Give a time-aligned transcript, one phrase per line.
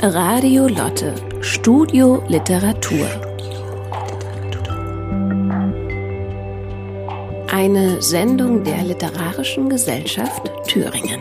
[0.00, 3.08] Radio Lotte, Studio Literatur.
[7.50, 11.20] Eine Sendung der Literarischen Gesellschaft Thüringen.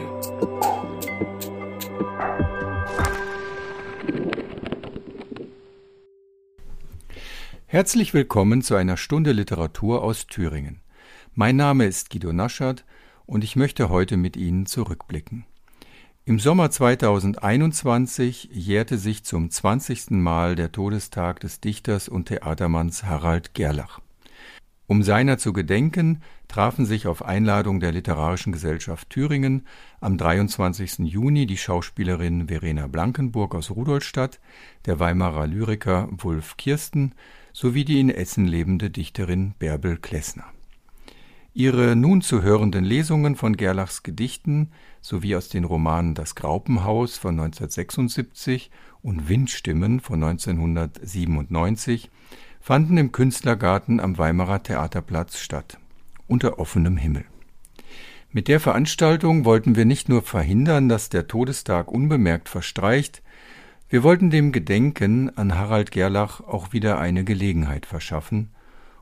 [7.65, 10.81] Herzlich willkommen zu einer Stunde Literatur aus Thüringen.
[11.33, 12.85] Mein Name ist Guido Naschert
[13.25, 15.47] und ich möchte heute mit Ihnen zurückblicken.
[16.27, 20.11] Im Sommer 2021 jährte sich zum 20.
[20.11, 24.01] Mal der Todestag des Dichters und Theatermanns Harald Gerlach.
[24.87, 29.65] Um seiner zu gedenken, trafen sich auf Einladung der Literarischen Gesellschaft Thüringen
[30.01, 30.99] am 23.
[30.99, 34.41] Juni die Schauspielerin Verena Blankenburg aus Rudolstadt,
[34.85, 37.15] der Weimarer Lyriker Wulf Kirsten
[37.53, 40.56] sowie die in Essen lebende Dichterin Bärbel Klessner.
[41.57, 44.69] Ihre nun zu hörenden Lesungen von Gerlachs Gedichten
[45.01, 48.69] sowie aus den Romanen Das Graupenhaus von 1976
[49.01, 52.11] und Windstimmen von 1997
[52.61, 55.79] fanden im Künstlergarten am Weimarer Theaterplatz statt,
[56.27, 57.25] unter offenem Himmel.
[58.31, 63.23] Mit der Veranstaltung wollten wir nicht nur verhindern, dass der Todestag unbemerkt verstreicht,
[63.89, 68.51] wir wollten dem Gedenken an Harald Gerlach auch wieder eine Gelegenheit verschaffen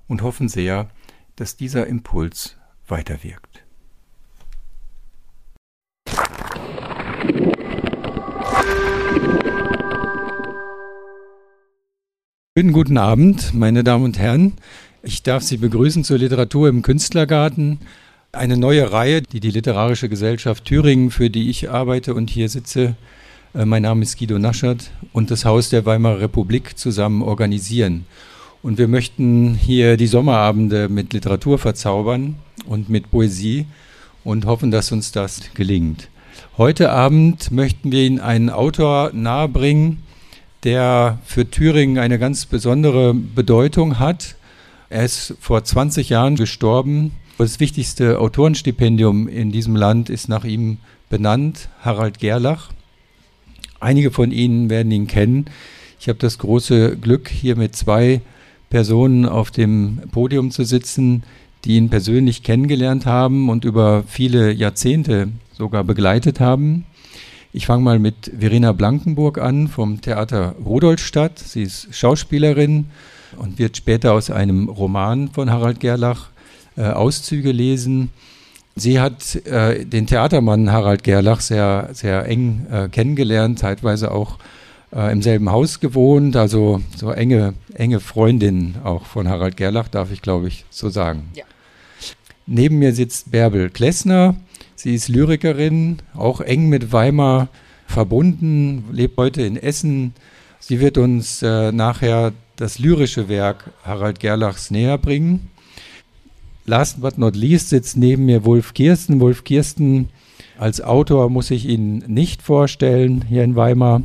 [0.08, 0.88] und hoffen sehr,
[1.36, 2.56] dass dieser Impuls
[2.88, 3.64] weiterwirkt.
[12.58, 14.54] Schönen guten Abend, meine Damen und Herren.
[15.04, 17.80] Ich darf Sie begrüßen zur Literatur im Künstlergarten.
[18.32, 22.96] Eine neue Reihe, die die Literarische Gesellschaft Thüringen, für die ich arbeite und hier sitze,
[23.54, 28.06] äh, mein Name ist Guido Naschert und das Haus der Weimarer Republik zusammen organisieren.
[28.66, 33.68] Und wir möchten hier die Sommerabende mit Literatur verzaubern und mit Poesie
[34.24, 36.10] und hoffen, dass uns das gelingt.
[36.58, 40.00] Heute Abend möchten wir Ihnen einen Autor nahebringen,
[40.64, 44.36] der für Thüringen eine ganz besondere Bedeutung hat.
[44.90, 47.12] Er ist vor 20 Jahren gestorben.
[47.38, 50.80] Das wichtigste Autorenstipendium in diesem Land ist nach ihm
[51.12, 52.72] benannt, Harald Gerlach.
[53.80, 55.46] Einige von Ihnen werden ihn kennen.
[56.00, 58.22] Ich habe das große Glück, hier mit zwei
[58.76, 61.24] Personen auf dem Podium zu sitzen,
[61.64, 66.86] die ihn persönlich kennengelernt haben und über viele Jahrzehnte sogar begleitet haben.
[67.54, 71.40] Ich fange mal mit Verena Blankenburg an vom Theater Rudolstadt.
[71.40, 72.88] Sie ist Schauspielerin
[73.38, 76.32] und wird später aus einem Roman von Harald Gerlach
[76.76, 78.10] äh, Auszüge lesen.
[78.76, 84.38] Sie hat äh, den Theatermann Harald Gerlach sehr, sehr eng äh, kennengelernt, zeitweise auch
[84.96, 90.12] äh, im selben Haus gewohnt, also so enge, enge Freundin auch von Harald Gerlach, darf
[90.12, 91.30] ich glaube ich so sagen.
[91.36, 91.44] Ja.
[92.48, 94.36] Neben mir sitzt Bärbel Klessner.
[94.76, 97.48] Sie ist Lyrikerin, auch eng mit Weimar
[97.88, 100.14] verbunden, lebt heute in Essen.
[100.60, 105.50] Sie wird uns äh, nachher das lyrische Werk Harald Gerlachs näher bringen.
[106.66, 109.20] Last but not least sitzt neben mir Wolf Kirsten.
[109.20, 110.10] Wolf Kirsten
[110.58, 114.02] als Autor muss ich Ihnen nicht vorstellen hier in Weimar.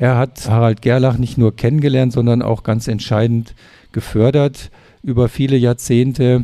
[0.00, 3.54] Er hat Harald Gerlach nicht nur kennengelernt, sondern auch ganz entscheidend
[3.92, 4.70] gefördert
[5.02, 6.42] über viele Jahrzehnte.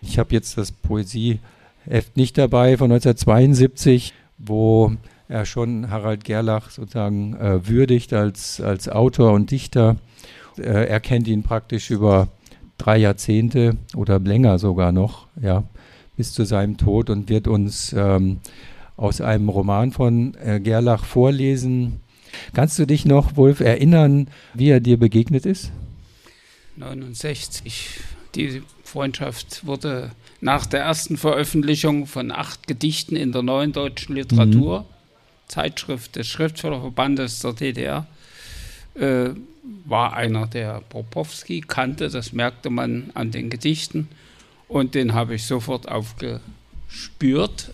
[0.00, 4.92] Ich habe jetzt das Poesieheft nicht dabei von 1972, wo
[5.28, 9.96] er schon Harald Gerlach sozusagen äh, würdigt als, als Autor und Dichter.
[10.56, 12.28] Äh, er kennt ihn praktisch über
[12.78, 15.64] drei Jahrzehnte oder länger sogar noch, ja,
[16.16, 18.38] bis zu seinem Tod und wird uns ähm,
[18.96, 22.00] aus einem Roman von äh, Gerlach vorlesen,
[22.52, 25.70] Kannst du dich noch, Wolf, erinnern, wie er dir begegnet ist?
[26.76, 28.00] 69.
[28.34, 34.80] Die Freundschaft wurde nach der ersten Veröffentlichung von acht Gedichten in der neuen deutschen Literatur,
[34.80, 34.84] mhm.
[35.48, 38.06] Zeitschrift des Schriftstellerverbandes der DDR,
[38.94, 39.30] äh,
[39.84, 42.08] war einer, der Popowski kannte.
[42.08, 44.08] Das merkte man an den Gedichten.
[44.68, 47.70] Und den habe ich sofort aufgespürt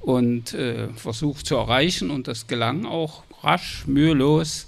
[0.00, 2.10] und äh, versucht zu erreichen.
[2.10, 4.66] Und das gelang auch rasch, mühelos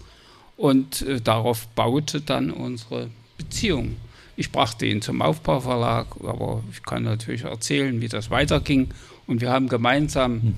[0.57, 3.97] und äh, darauf baute dann unsere Beziehung.
[4.37, 8.89] Ich brachte ihn zum Aufbauverlag, aber ich kann natürlich erzählen, wie das weiterging.
[9.27, 10.55] Und wir haben gemeinsam hm.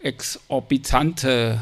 [0.00, 1.60] exorbitante,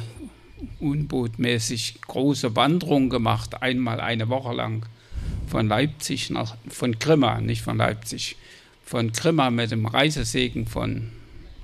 [0.79, 4.87] unbotmäßig große Wanderungen gemacht, einmal eine Woche lang
[5.49, 8.37] von Leipzig nach, von Grimma, nicht von Leipzig,
[8.85, 11.11] von Grimma mit dem Reisesegen von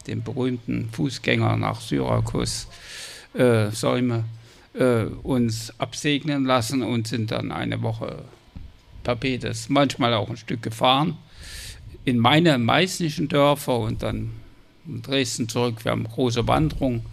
[0.06, 2.68] dem berühmten Fußgänger nach Syrakus
[3.36, 4.24] äh, Säume
[4.74, 8.24] äh, uns absegnen lassen und sind dann eine Woche
[9.04, 11.16] Tapetes, manchmal auch ein Stück gefahren,
[12.04, 14.32] in meine meißnischen Dörfer und dann
[14.86, 15.84] in Dresden zurück.
[15.84, 17.04] Wir haben große Wanderung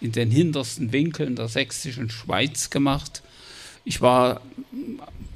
[0.00, 3.22] in den hintersten Winkeln der sächsischen Schweiz gemacht.
[3.84, 4.40] Ich war,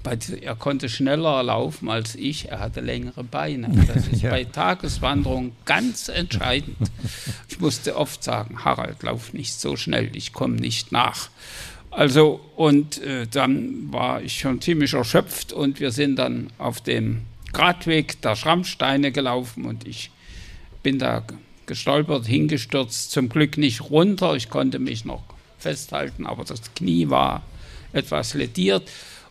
[0.02, 3.70] bei, er konnte schneller laufen als ich, er hatte längere Beine.
[3.94, 4.30] Das ist ja.
[4.30, 6.76] bei Tageswanderungen ganz entscheidend.
[7.48, 11.30] Ich musste oft sagen, Harald, lauf nicht so schnell, ich komme nicht nach.
[11.90, 17.22] Also, und äh, dann war ich schon ziemlich erschöpft und wir sind dann auf dem
[17.52, 20.10] Radweg der Schrammsteine gelaufen und ich
[20.82, 21.22] bin da
[21.66, 25.22] gestolpert, hingestürzt, zum Glück nicht runter, ich konnte mich noch
[25.58, 27.42] festhalten, aber das Knie war
[27.94, 28.90] etwas lediert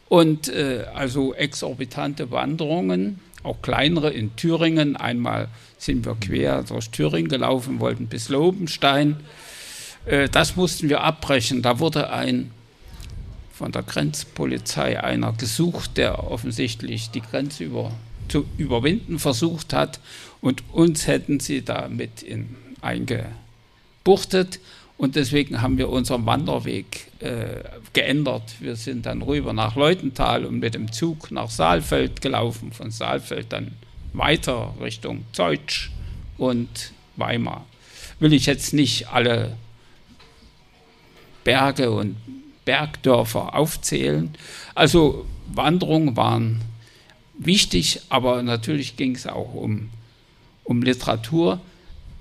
[0.10, 7.30] und äh, also exorbitante Wanderungen, auch kleinere in Thüringen, einmal sind wir quer durch Thüringen
[7.30, 9.18] gelaufen, wollten bis Lobenstein,
[10.06, 12.52] äh, das mussten wir abbrechen, da wurde ein
[13.54, 17.92] von der Grenzpolizei einer gesucht, der offensichtlich die Grenze über,
[18.28, 20.00] zu überwinden versucht hat.
[20.42, 24.60] Und uns hätten sie damit in, eingebuchtet.
[25.04, 27.62] Und deswegen haben wir unseren Wanderweg äh,
[27.92, 28.56] geändert.
[28.62, 32.72] Wir sind dann rüber nach Leutenthal und mit dem Zug nach Saalfeld gelaufen.
[32.72, 33.74] Von Saalfeld dann
[34.14, 35.90] weiter Richtung Zeutsch
[36.38, 37.66] und Weimar.
[38.22, 39.58] Will ich jetzt nicht alle
[41.44, 42.16] Berge und
[42.64, 44.34] Bergdörfer aufzählen.
[44.74, 46.62] Also Wanderungen waren
[47.38, 49.90] wichtig, aber natürlich ging es auch um
[50.64, 51.60] um Literatur.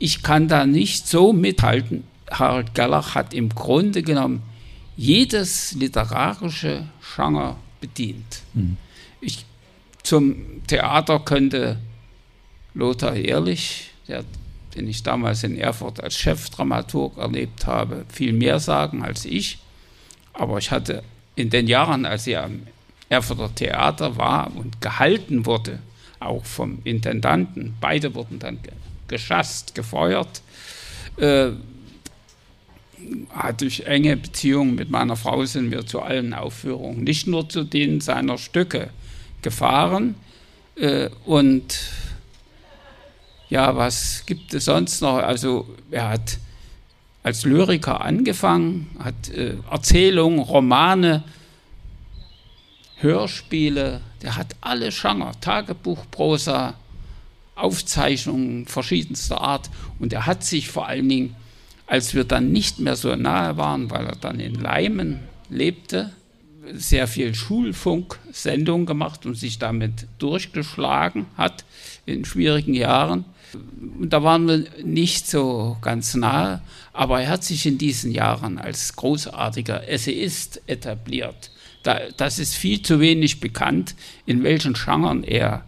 [0.01, 2.11] Ich kann da nicht so mithalten.
[2.33, 4.43] Harald Gallach hat im Grunde genommen
[4.97, 8.43] jedes literarische Genre bedient.
[8.55, 8.77] Mhm.
[9.21, 9.45] Ich,
[10.03, 11.79] zum Theater könnte
[12.75, 14.25] Lothar Ehrlich, der,
[14.75, 19.59] den ich damals in Erfurt als Chefdramaturg erlebt habe, viel mehr sagen als ich.
[20.33, 21.03] Aber ich hatte
[21.37, 22.63] in den Jahren, als er am
[23.09, 25.81] Erfurter Theater war und gehalten wurde,
[26.19, 27.75] auch vom Intendanten.
[27.81, 28.59] Beide wurden dann
[29.09, 30.41] geschasst, gefeuert.
[31.17, 31.51] Äh,
[33.57, 38.01] durch enge Beziehungen mit meiner Frau sind wir zu allen Aufführungen, nicht nur zu denen
[38.01, 38.91] seiner Stücke,
[39.43, 40.15] gefahren.
[40.77, 41.81] Äh, und
[43.51, 45.17] ja, was gibt es sonst noch?
[45.17, 46.39] Also er hat
[47.23, 51.23] als Lyriker angefangen, hat äh, Erzählungen, Romane,
[52.97, 56.75] Hörspiele, der hat alle Genre, Tagebuch, Prosa,
[57.55, 59.71] Aufzeichnungen verschiedenster Art.
[59.99, 61.37] Und er hat sich vor allen Dingen,
[61.93, 66.11] als wir dann nicht mehr so nahe waren, weil er dann in Leimen lebte,
[66.73, 71.67] sehr viel Schulfunksendungen gemacht und sich damit durchgeschlagen hat
[72.07, 73.27] in schwierigen Jahren.
[74.01, 76.63] Und da waren wir nicht so ganz nahe,
[76.95, 81.51] aber er hat sich in diesen Jahren als großartiger Essayist etabliert.
[81.83, 85.63] Da, das ist viel zu wenig bekannt, in welchen Genren er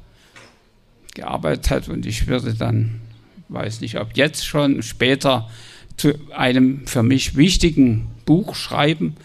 [1.13, 1.89] gearbeitet hat.
[1.91, 3.03] Und ich würde dann,
[3.51, 5.51] weiß nicht, ob jetzt schon, später
[5.97, 9.17] zu einem für mich wichtigen Buch schreiben.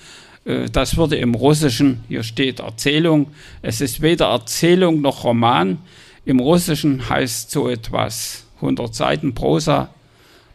[0.46, 3.32] Äh, das wurde im Russischen, hier steht Erzählung,
[3.62, 5.80] es ist weder Erzählung noch Roman.
[6.26, 9.94] Im Russischen heißt so etwas 100 Seiten Prosa,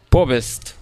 [0.09, 0.75] Povest.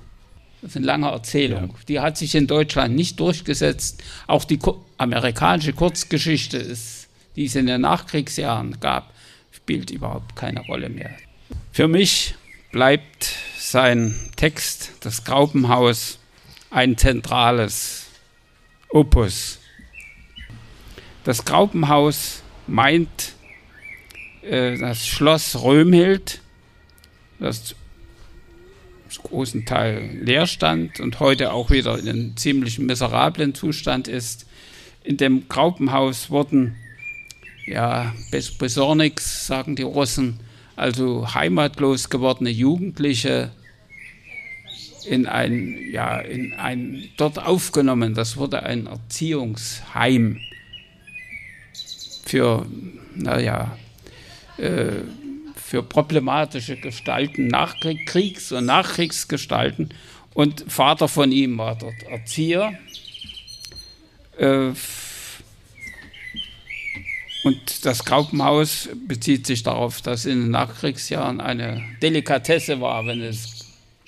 [0.62, 1.70] Das ist eine lange Erzählung.
[1.70, 1.76] Ja.
[1.88, 4.02] Die hat sich in Deutschland nicht durchgesetzt.
[4.28, 4.60] Auch die
[4.98, 9.14] amerikanische Kurzgeschichte, ist, die es in den Nachkriegsjahren gab,
[9.52, 11.12] spielt überhaupt keine Rolle mehr.
[11.72, 12.36] Für mich
[12.72, 13.36] bleibt
[13.74, 16.20] sein Text, das Graupenhaus,
[16.70, 18.06] ein zentrales
[18.90, 19.58] Opus.
[21.24, 23.34] Das Graupenhaus meint
[24.44, 26.42] äh, das Schloss Römhild,
[27.40, 27.74] das
[29.24, 34.46] großen Teil leer stand und heute auch wieder in einem ziemlich miserablen Zustand ist.
[35.04, 36.76] In dem Graupenhaus wurden,
[37.66, 38.14] ja,
[38.60, 40.42] Besornix, sagen die Russen,
[40.76, 43.50] also heimatlos gewordene Jugendliche
[45.06, 48.14] in ein, ja, in ein, dort aufgenommen.
[48.14, 50.40] Das wurde ein Erziehungsheim
[52.26, 52.66] für,
[53.16, 53.78] naja,
[54.58, 55.02] äh,
[55.56, 59.90] für problematische Gestalten, Nachkriegs- und Nachkriegsgestalten.
[60.34, 62.74] Und Vater von ihm war dort Erzieher.
[64.38, 64.72] Äh,
[67.44, 73.53] und das Graupenhaus bezieht sich darauf, dass in den Nachkriegsjahren eine Delikatesse war, wenn es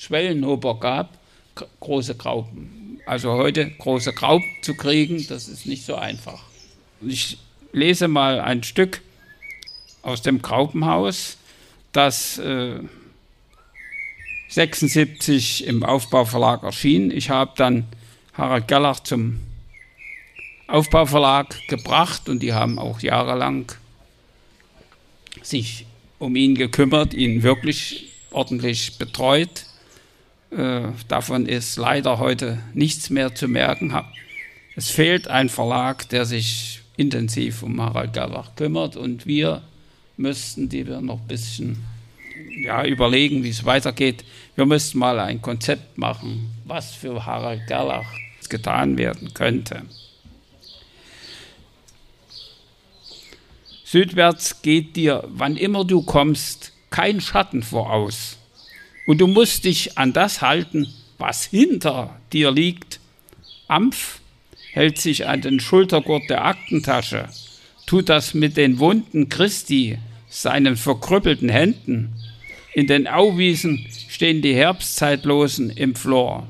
[0.06, 1.18] Schwellenhuber gab,
[1.80, 3.02] große Graupen.
[3.08, 6.44] Also heute große Graupen zu kriegen, das ist nicht so einfach.
[7.02, 7.40] Ich
[7.74, 9.02] lese mal ein Stück
[10.04, 11.38] aus dem Graupenhaus
[11.92, 12.80] das äh,
[14.50, 17.10] 76 im Aufbauverlag erschien.
[17.10, 17.86] Ich habe dann
[18.34, 19.40] Harald Gerlach zum
[20.68, 23.72] Aufbauverlag gebracht und die haben auch jahrelang
[25.42, 25.86] sich
[26.20, 29.66] um ihn gekümmert, ihn wirklich ordentlich betreut.
[30.56, 33.94] Äh, davon ist leider heute nichts mehr zu merken.
[34.76, 39.64] Es fehlt ein Verlag, der sich intensiv um Harald Gerlach kümmert und wir
[40.16, 41.84] müssten, die wir noch ein bisschen
[42.64, 44.24] ja, überlegen, wie es weitergeht,
[44.56, 48.08] wir müssten mal ein Konzept machen, was für Harald Gerlach
[48.48, 49.82] getan werden könnte.
[53.84, 58.38] Südwärts geht dir, wann immer du kommst, kein Schatten voraus.
[59.06, 63.00] Und du musst dich an das halten, was hinter dir liegt.
[63.68, 64.20] Ampf
[64.72, 67.30] hält sich an den Schultergurt der Aktentasche,
[67.86, 69.98] tut das mit den Wunden Christi,
[70.28, 72.14] seinen verkrüppelten Händen.
[72.74, 76.48] In den Auwiesen stehen die Herbstzeitlosen im Flor.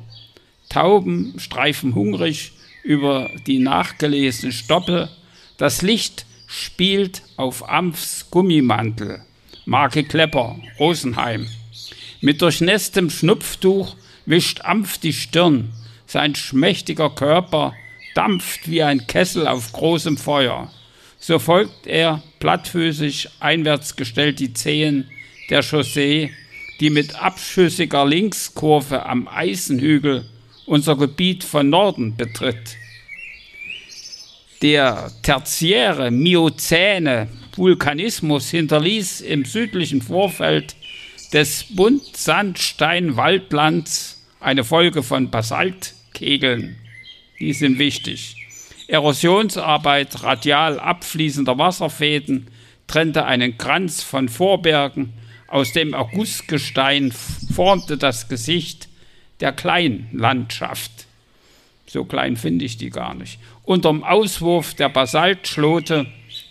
[0.70, 5.10] Tauben streifen hungrig über die nachgelesene Stoppel.
[5.58, 9.22] Das Licht spielt auf Ampfs Gummimantel.
[9.66, 11.48] Marke Klepper, Rosenheim.
[12.26, 15.72] Mit durchnässtem Schnupftuch wischt Ampf die Stirn.
[16.08, 17.76] Sein schmächtiger Körper
[18.16, 20.72] dampft wie ein Kessel auf großem Feuer.
[21.20, 25.08] So folgt er plattfüßig einwärts gestellt die Zehen
[25.52, 26.32] der Chaussee,
[26.80, 30.26] die mit abschüssiger Linkskurve am Eisenhügel
[30.66, 32.76] unser Gebiet von Norden betritt.
[34.64, 40.76] Der tertiäre Miozäne Vulkanismus hinterließ im südlichen Vorfeld
[41.36, 46.78] des Buntsandstein-Waldlands eine Folge von Basaltkegeln.
[47.42, 48.38] Die sind wichtig.
[48.88, 52.48] Erosionsarbeit radial abfließender Wasserfäden
[52.88, 55.12] trennte einen Kranz von Vorbergen.
[55.50, 58.88] Aus dem Augustgestein formte das Gesicht
[59.42, 61.06] der Kleinlandschaft.
[61.86, 63.40] So klein finde ich die gar nicht.
[63.64, 66.06] Unterm Auswurf der Basaltschlote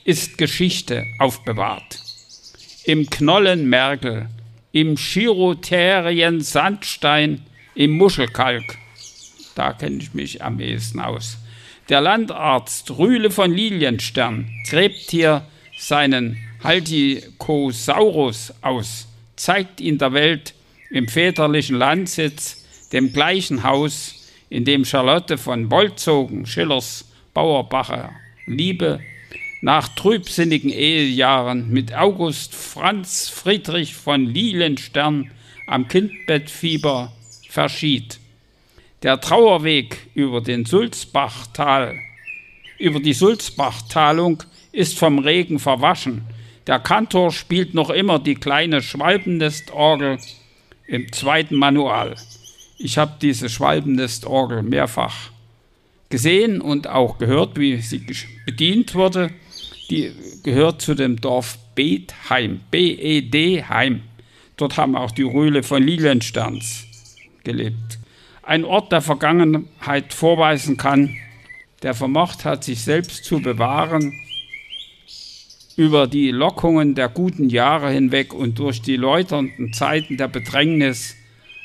[0.05, 2.00] ist Geschichte aufbewahrt.
[2.85, 4.29] Im Knollenmergel
[4.75, 7.43] im Chirotherien Sandstein,
[7.76, 8.76] im Muschelkalk.
[9.54, 11.38] Da kenne ich mich am ehesten aus.
[11.88, 15.47] Der Landarzt Rühle von Lilienstern gräbt hier
[15.78, 20.54] seinen Haltikosaurus aus, zeigt ihn der Welt
[20.90, 28.11] im väterlichen Landsitz, dem gleichen Haus, in dem Charlotte von Bolzogen, Schillers Bauerbacher
[28.47, 28.99] Liebe
[29.64, 35.30] nach trübsinnigen Ehejahren mit August Franz Friedrich von Lilienstern
[35.66, 37.11] am Kindbettfieber
[37.49, 38.18] verschied.
[39.02, 41.99] Der Trauerweg über den Sulzbachtal,
[42.78, 46.26] über die Sulzbachtalung ist vom Regen verwaschen.
[46.66, 50.18] Der Kantor spielt noch immer die kleine Schwalbennestorgel
[50.87, 52.16] im zweiten Manual.
[52.76, 55.30] Ich habe diese Schwalbennestorgel mehrfach
[56.11, 58.04] gesehen und auch gehört, wie sie
[58.44, 59.30] bedient wurde
[59.91, 60.12] die
[60.43, 64.03] gehört zu dem Dorf Betheim, B-E-D-Heim.
[64.57, 66.87] Dort haben auch die Rühle von Liliensterns
[67.43, 67.99] gelebt.
[68.43, 71.17] Ein Ort der Vergangenheit vorweisen kann,
[71.83, 74.12] der vermocht hat, sich selbst zu bewahren,
[75.76, 81.17] über die Lockungen der guten Jahre hinweg und durch die läuternden Zeiten der Bedrängnis.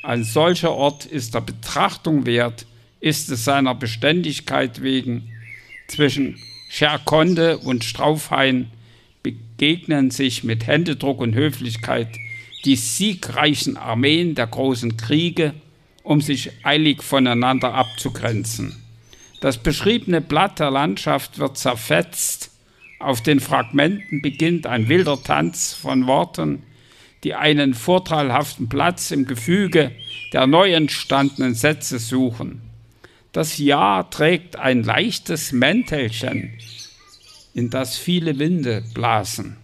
[0.02, 2.66] Ein solcher Ort ist der Betrachtung wert,
[3.00, 5.30] ist es seiner Beständigkeit wegen
[5.86, 6.38] zwischen
[6.72, 8.70] Scherkonde und Straufhain
[9.24, 12.08] begegnen sich mit Händedruck und Höflichkeit
[12.64, 15.52] die siegreichen Armeen der großen Kriege,
[16.04, 18.76] um sich eilig voneinander abzugrenzen.
[19.40, 22.52] Das beschriebene Blatt der Landschaft wird zerfetzt,
[23.00, 26.62] auf den Fragmenten beginnt ein wilder Tanz von Worten,
[27.24, 29.90] die einen vorteilhaften Platz im Gefüge
[30.32, 32.69] der neu entstandenen Sätze suchen.
[33.32, 36.52] Das Jahr trägt ein leichtes Mäntelchen,
[37.54, 39.56] in das viele Winde blasen.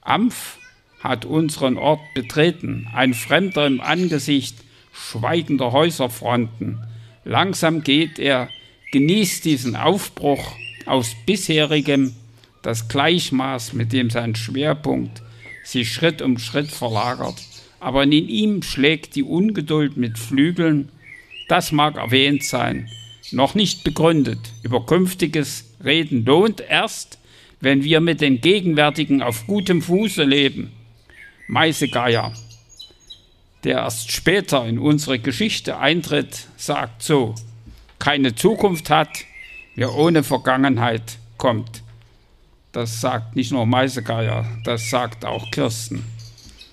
[0.00, 0.58] Ampf
[1.00, 4.56] hat unseren Ort betreten, ein Fremder im Angesicht
[4.92, 6.84] schweigender Häuserfronten.
[7.24, 8.48] Langsam geht er,
[8.92, 10.54] genießt diesen Aufbruch
[10.86, 12.14] aus bisherigem,
[12.62, 15.22] das Gleichmaß, mit dem sein Schwerpunkt
[15.64, 17.42] sich Schritt um Schritt verlagert.
[17.80, 20.90] Aber in ihm schlägt die Ungeduld mit Flügeln,
[21.48, 22.88] das mag erwähnt sein,
[23.32, 24.38] noch nicht begründet.
[24.62, 27.18] Über künftiges Reden lohnt erst,
[27.60, 30.72] wenn wir mit den gegenwärtigen auf gutem Fuße leben.
[31.46, 32.32] Meisegeier,
[33.64, 37.34] der erst später in unsere Geschichte eintritt, sagt so,
[37.98, 39.10] keine Zukunft hat,
[39.74, 41.82] wer ohne Vergangenheit kommt.
[42.72, 46.04] Das sagt nicht nur Meisegeier, das sagt auch Kirsten.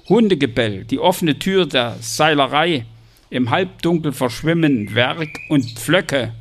[0.07, 2.85] Hundegebell, die offene Tür der Seilerei,
[3.29, 6.33] im Halbdunkel verschwimmen Werk und Pflöcke,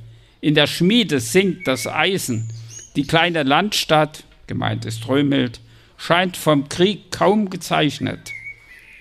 [0.47, 2.49] in der Schmiede sinkt das Eisen.
[2.95, 5.59] Die kleine Landstadt, gemeint ist Römelt,
[5.97, 8.31] scheint vom Krieg kaum gezeichnet.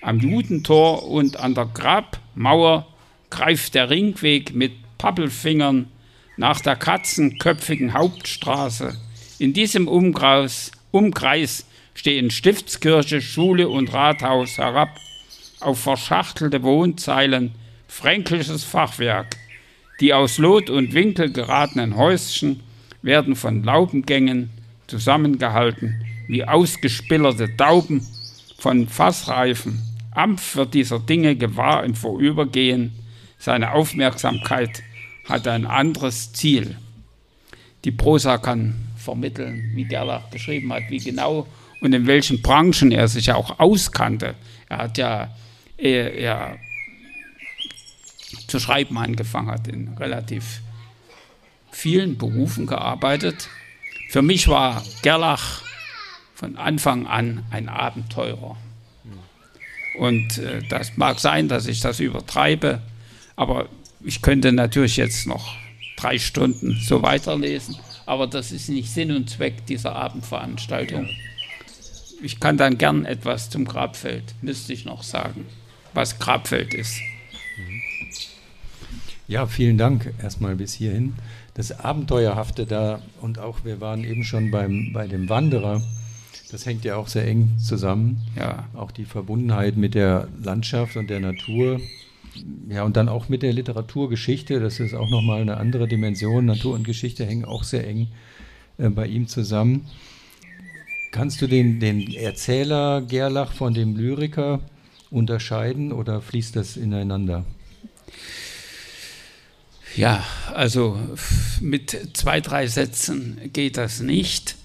[0.02, 2.88] Am Judentor und an der Grabmauer
[3.30, 5.86] greift der Ringweg mit Pappelfingern
[6.36, 8.96] nach der katzenköpfigen Hauptstraße.
[9.38, 14.98] In diesem Umkreis, Umkreis stehen Stiftskirche, Schule und Rathaus herab
[15.60, 17.52] auf verschachtelte Wohnzeilen,
[17.86, 19.36] fränkisches Fachwerk.
[20.00, 22.60] Die aus Lot und Winkel geratenen Häuschen
[23.02, 24.50] werden von Laubengängen
[24.86, 28.06] zusammengehalten, wie ausgespillerte Tauben
[28.58, 29.80] von Fassreifen.
[30.10, 32.92] Ampf wird dieser Dinge gewahr im Vorübergehen.
[33.38, 34.82] Seine Aufmerksamkeit
[35.28, 36.76] hat ein anderes Ziel.
[37.84, 41.46] Die Prosa kann vermitteln, wie Gerlach geschrieben hat, wie genau
[41.80, 44.34] und in welchen Branchen er sich auch auskannte.
[44.68, 45.30] Er hat ja
[45.76, 46.58] er, er
[48.56, 50.62] zu schreiben angefangen hat, in relativ
[51.70, 53.50] vielen Berufen gearbeitet.
[54.08, 55.62] Für mich war Gerlach
[56.34, 58.56] von Anfang an ein Abenteurer.
[59.98, 62.80] Und äh, das mag sein, dass ich das übertreibe,
[63.34, 63.68] aber
[64.02, 65.54] ich könnte natürlich jetzt noch
[65.96, 71.10] drei Stunden so weiterlesen, aber das ist nicht Sinn und Zweck dieser Abendveranstaltung.
[72.22, 75.46] Ich kann dann gern etwas zum Grabfeld, müsste ich noch sagen,
[75.92, 77.00] was Grabfeld ist.
[79.28, 81.14] Ja, vielen Dank erstmal bis hierhin.
[81.54, 85.82] Das Abenteuerhafte da und auch wir waren eben schon beim, bei dem Wanderer,
[86.52, 88.22] das hängt ja auch sehr eng zusammen.
[88.36, 88.68] Ja.
[88.74, 91.80] Auch die Verbundenheit mit der Landschaft und der Natur.
[92.68, 96.44] Ja, und dann auch mit der Literaturgeschichte, das ist auch nochmal eine andere Dimension.
[96.44, 98.06] Natur und Geschichte hängen auch sehr eng
[98.78, 99.86] äh, bei ihm zusammen.
[101.10, 104.60] Kannst du den, den Erzähler Gerlach von dem Lyriker
[105.10, 107.44] unterscheiden oder fließt das ineinander?
[109.96, 110.22] Ja,
[110.52, 110.98] also
[111.60, 114.56] mit zwei, drei Sätzen geht das nicht.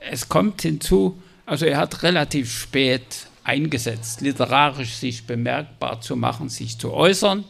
[0.00, 6.78] Es kommt hinzu, also er hat relativ spät eingesetzt, literarisch sich bemerkbar zu machen, sich
[6.78, 7.44] zu äußern.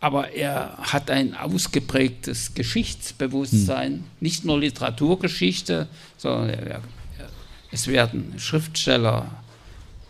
[0.00, 4.04] Aber er hat ein ausgeprägtes Geschichtsbewusstsein, hm.
[4.20, 6.80] nicht nur Literaturgeschichte, sondern er,
[7.70, 9.30] es werden Schriftsteller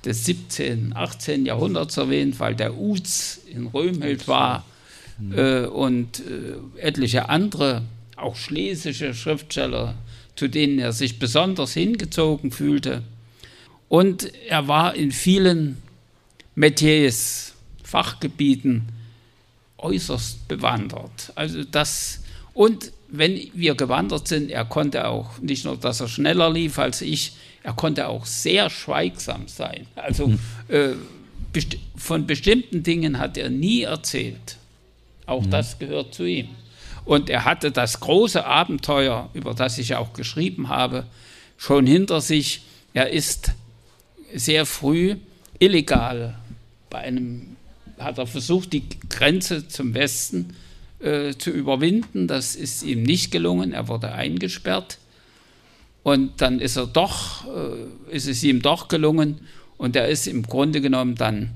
[0.05, 1.45] des 17., 18.
[1.45, 4.65] Jahrhunderts erwähnt, weil der Uz in Römhild war
[5.21, 5.39] mhm.
[5.39, 7.83] äh, und äh, etliche andere,
[8.17, 9.95] auch schlesische Schriftsteller,
[10.37, 13.03] zu denen er sich besonders hingezogen fühlte.
[13.89, 15.79] Und er war in vielen
[16.55, 18.89] Metiers, Fachgebieten
[19.79, 21.33] äußerst bewandert.
[21.35, 22.21] Also das,
[22.55, 27.03] und wenn wir gewandert sind, er konnte auch nicht nur, dass er schneller lief als
[27.03, 29.87] ich, er konnte auch sehr schweigsam sein.
[29.97, 30.39] Also mhm.
[30.69, 30.91] äh,
[31.53, 34.57] best von bestimmten Dingen hat er nie erzählt.
[35.31, 35.51] Auch mhm.
[35.51, 36.49] das gehört zu ihm.
[37.05, 41.07] Und er hatte das große Abenteuer, über das ich auch geschrieben habe,
[41.57, 42.63] schon hinter sich.
[42.95, 43.53] Er ist
[44.35, 45.17] sehr früh
[45.61, 46.35] illegal
[46.91, 47.57] bei einem,
[47.99, 50.57] hat er versucht, die Grenze zum Westen
[50.99, 52.27] äh, zu überwinden.
[52.27, 53.73] Das ist ihm nicht gelungen.
[53.73, 54.99] Er wurde eingesperrt.
[56.03, 59.39] Und dann ist er doch, äh, ist es ihm doch gelungen
[59.77, 61.51] und er ist im Grunde genommen dann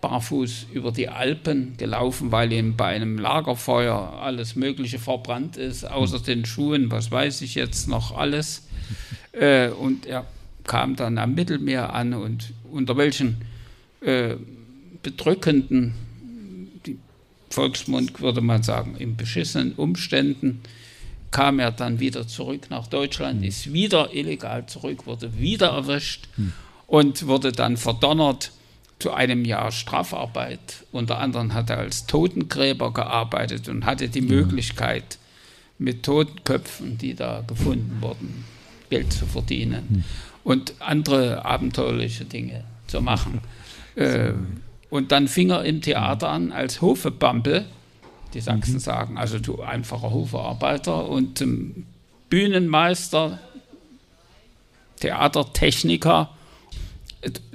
[0.00, 6.18] barfuß über die Alpen gelaufen, weil ihm bei einem Lagerfeuer alles Mögliche verbrannt ist, außer
[6.18, 6.24] hm.
[6.24, 8.66] den Schuhen, was weiß ich jetzt noch alles.
[9.32, 10.26] Äh, und er
[10.64, 13.38] kam dann am Mittelmeer an und unter welchen
[14.00, 14.36] äh,
[15.02, 15.94] bedrückenden,
[16.86, 16.98] die
[17.50, 20.62] Volksmund würde man sagen, in beschissenen Umständen
[21.30, 23.46] kam er dann wieder zurück nach Deutschland, mhm.
[23.46, 26.52] ist wieder illegal zurück, wurde wieder erwischt mhm.
[26.86, 28.52] und wurde dann verdonnert
[29.00, 30.84] zu einem Jahr Strafarbeit.
[30.92, 34.20] Unter anderem hat er als Totengräber gearbeitet und hatte die.
[34.20, 35.18] Möglichkeit,
[35.78, 38.44] mit Totenköpfen, die da gefunden wurden,
[38.90, 40.04] Geld zu verdienen hm.
[40.44, 43.40] und andere abenteuerliche Dinge zu machen.
[43.96, 44.32] äh,
[44.90, 47.64] und dann fing er im Theater an als Hofepampel
[48.34, 48.80] die Sachsen mhm.
[48.80, 49.18] sagen.
[49.18, 51.86] Also du einfacher Hofarbeiter und ähm,
[52.28, 53.38] Bühnenmeister,
[55.00, 56.30] Theatertechniker.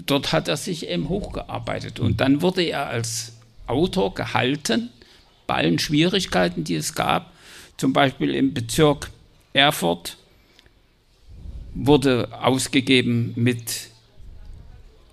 [0.05, 1.99] Dort hat er sich eben hochgearbeitet.
[1.99, 3.33] Und dann wurde er als
[3.67, 4.89] Autor gehalten
[5.47, 7.31] bei allen Schwierigkeiten, die es gab.
[7.77, 9.09] Zum Beispiel im Bezirk
[9.53, 10.17] Erfurt
[11.73, 13.89] wurde ausgegeben mit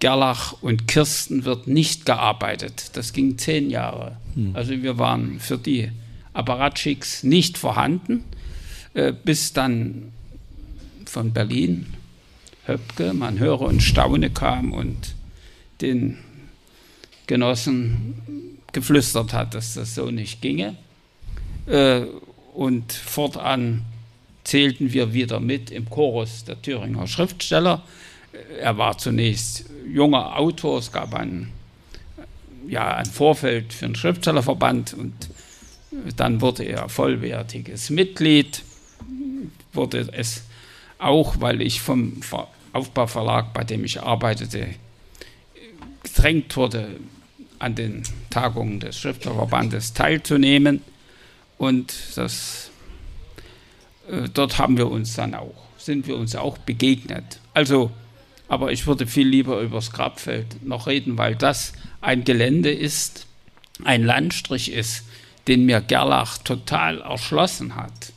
[0.01, 2.91] Gerlach und Kirsten wird nicht gearbeitet.
[2.95, 4.17] Das ging zehn Jahre.
[4.35, 4.51] Hm.
[4.55, 5.91] Also wir waren für die
[6.33, 8.25] Apparatschicks nicht vorhanden,
[8.95, 10.13] äh, bis dann
[11.07, 11.87] von Berlin
[12.67, 15.15] Höpke, man höre und staune kam und
[15.81, 16.19] den
[17.27, 20.77] Genossen geflüstert hat, dass das so nicht ginge.
[21.67, 22.03] Äh,
[22.55, 23.83] und fortan
[24.45, 27.83] zählten wir wieder mit im Chorus der Thüringer Schriftsteller.
[28.61, 31.53] Er war zunächst junger Autor, es gab einen
[32.69, 35.13] ja ein Vorfeld für den Schriftstellerverband und
[36.17, 38.63] dann wurde er vollwertiges Mitglied,
[39.73, 40.43] wurde es
[41.03, 42.21] auch, weil ich vom
[42.73, 44.69] Aufbauverlag, bei dem ich arbeitete,
[46.03, 46.97] gedrängt wurde,
[47.59, 50.83] an den Tagungen des Schriftstellerverbandes teilzunehmen.
[51.59, 52.71] Und das,
[54.11, 57.39] äh, dort haben wir uns dann auch, sind wir uns auch begegnet.
[57.55, 57.93] Also,
[58.49, 63.27] aber ich würde viel lieber über das Grabfeld noch reden, weil das ein Gelände ist,
[63.85, 65.05] ein Landstrich ist,
[65.47, 68.12] den mir Gerlach total erschlossen hat.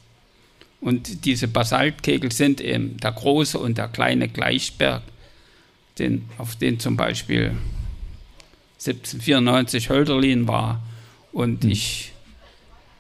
[0.86, 5.02] Und diese Basaltkegel sind eben der große und der kleine Gleichberg,
[5.98, 7.54] den, auf den zum Beispiel
[8.74, 10.84] 1794 Hölderlin war.
[11.32, 11.72] Und mhm.
[11.72, 12.12] ich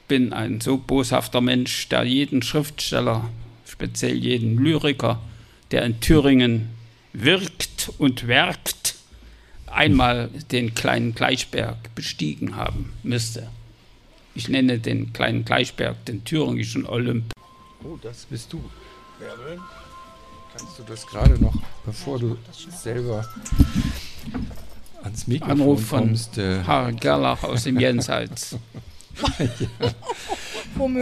[0.08, 3.30] bin ein so boshafter Mensch, der jeden Schriftsteller,
[3.67, 5.21] speziell jeden Lyriker,
[5.69, 6.69] der in Thüringen
[7.13, 8.95] wirkt und werkt,
[9.67, 13.48] einmal den kleinen Gleichberg bestiegen haben müsste.
[14.34, 17.36] Ich nenne den kleinen Gleichberg den thüringischen Olymp.
[17.86, 18.62] Oh, das bist du,
[19.19, 19.60] Bärbel.
[20.58, 21.54] Kannst du das gerade noch,
[21.86, 23.28] bevor du selber
[25.04, 26.38] ans Mikrofon Anruf von kommst?
[26.38, 28.58] Äh Herr Gerlach aus dem Jenseits.
[29.39, 29.93] ja.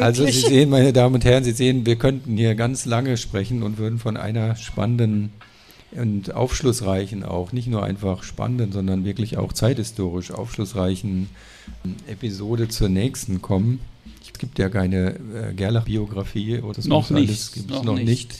[0.01, 3.63] Also Sie sehen, meine Damen und Herren, Sie sehen, wir könnten hier ganz lange sprechen
[3.63, 5.31] und würden von einer spannenden
[5.91, 11.29] und aufschlussreichen auch, nicht nur einfach spannenden, sondern wirklich auch zeithistorisch aufschlussreichen
[12.07, 13.79] Episode zur nächsten kommen.
[14.33, 17.53] Es gibt ja keine äh, Gerlach-Biografie oder das noch nicht.
[17.53, 18.05] Gibt es noch, nicht.
[18.05, 18.35] nicht.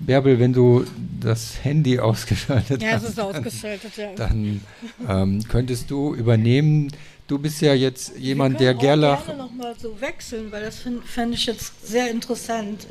[0.00, 0.84] Bärbel, wenn du
[1.20, 4.14] das Handy ausgeschaltet ja, hast, es ist ausgeschaltet, ja.
[4.14, 4.60] dann
[5.08, 6.90] ähm, könntest du übernehmen.
[7.26, 9.20] Du bist ja jetzt jemand, der Gerlach.
[9.20, 12.86] Ich gerne nochmal so wechseln, weil das fände ich jetzt sehr interessant.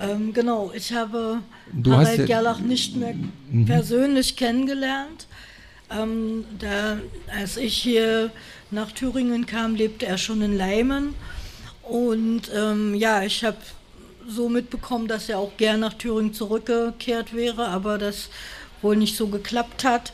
[0.00, 1.38] Ähm, genau, ich habe
[1.72, 3.66] du Harald ja, Gerlach nicht mehr mhm.
[3.66, 5.28] persönlich kennengelernt.
[5.88, 6.96] Ähm, da,
[7.38, 8.32] als ich hier
[8.72, 11.14] nach Thüringen kam, lebte er schon in Leimen.
[11.88, 13.58] Und ähm, ja, ich habe
[14.28, 18.28] so mitbekommen, dass er auch gern nach Thüringen zurückgekehrt wäre, aber das
[18.82, 20.12] wohl nicht so geklappt hat.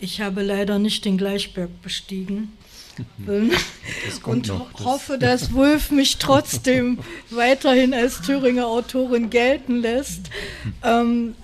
[0.00, 2.52] Ich habe leider nicht den Gleichberg bestiegen.
[4.24, 6.98] und noch, das hoffe, dass Wulf mich trotzdem
[7.30, 10.30] weiterhin als Thüringer Autorin gelten lässt.
[10.82, 11.36] Ähm,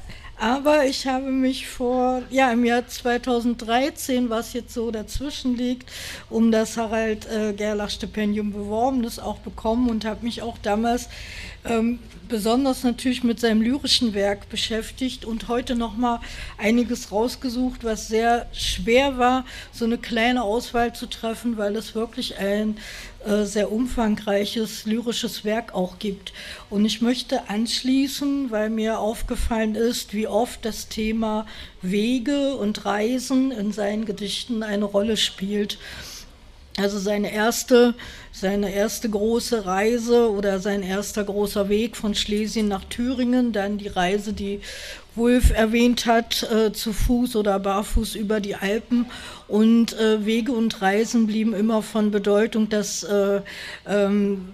[0.44, 5.90] aber ich habe mich vor, ja, im Jahr 2013, was jetzt so dazwischen liegt,
[6.28, 11.09] um das Harald äh, Gerlach-Stipendium beworben, das auch bekommen und habe mich auch damals
[11.64, 16.20] ähm, besonders natürlich mit seinem lyrischen Werk beschäftigt und heute noch mal
[16.59, 22.37] einiges rausgesucht, was sehr schwer war, so eine kleine Auswahl zu treffen, weil es wirklich
[22.37, 22.76] ein
[23.26, 26.32] äh, sehr umfangreiches lyrisches Werk auch gibt.
[26.70, 31.46] Und ich möchte anschließen, weil mir aufgefallen ist, wie oft das Thema
[31.82, 35.78] Wege und Reisen in seinen Gedichten eine Rolle spielt.
[36.76, 37.94] Also seine erste,
[38.32, 43.87] seine erste große Reise oder sein erster großer Weg von Schlesien nach Thüringen, dann die
[43.87, 44.60] Reise, die
[45.14, 49.06] Wulf erwähnt hat, äh, zu Fuß oder barfuß über die Alpen.
[49.46, 52.68] Und äh, Wege und Reisen blieben immer von Bedeutung.
[52.70, 53.42] Das äh,
[53.87, 54.48] ähm,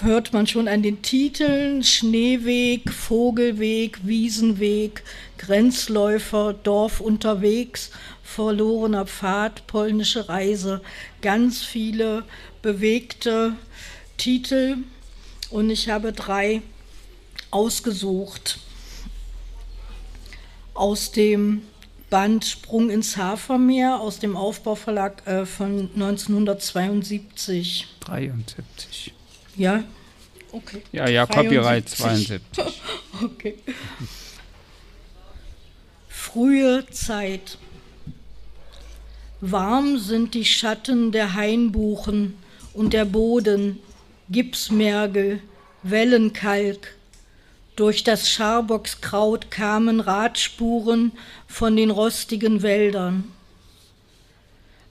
[0.00, 1.82] hört man schon an den Titeln.
[1.82, 5.02] Schneeweg, Vogelweg, Wiesenweg,
[5.36, 7.90] Grenzläufer, Dorf unterwegs
[8.32, 10.80] verlorener Pfad, polnische Reise,
[11.20, 12.24] ganz viele
[12.62, 13.54] bewegte
[14.16, 14.78] Titel
[15.50, 16.62] und ich habe drei
[17.50, 18.58] ausgesucht
[20.72, 21.62] aus dem
[22.12, 27.88] Band Sprung ins Hafermeer aus dem Aufbauverlag äh, von 1972.
[28.00, 29.14] 73.
[29.56, 29.82] Ja,
[30.52, 30.82] okay.
[30.92, 32.42] Ja, ja, Copyright 72.
[33.24, 33.54] okay.
[36.06, 37.56] Frühe Zeit.
[39.40, 42.34] Warm sind die Schatten der Hainbuchen
[42.74, 43.78] und der Boden,
[44.28, 45.40] Gipsmergel,
[45.82, 46.94] Wellenkalk.
[47.82, 51.10] Durch das Scharbockskraut kamen Radspuren
[51.48, 53.24] von den rostigen Wäldern.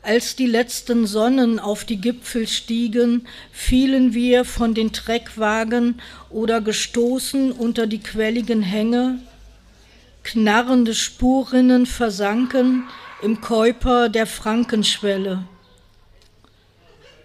[0.01, 7.53] Als die letzten Sonnen auf die Gipfel stiegen, fielen wir von den Treckwagen oder gestoßen
[7.53, 9.19] unter die quelligen Hänge.
[10.23, 12.89] Knarrende Spurrinnen versanken
[13.21, 15.45] im Käuper der Frankenschwelle.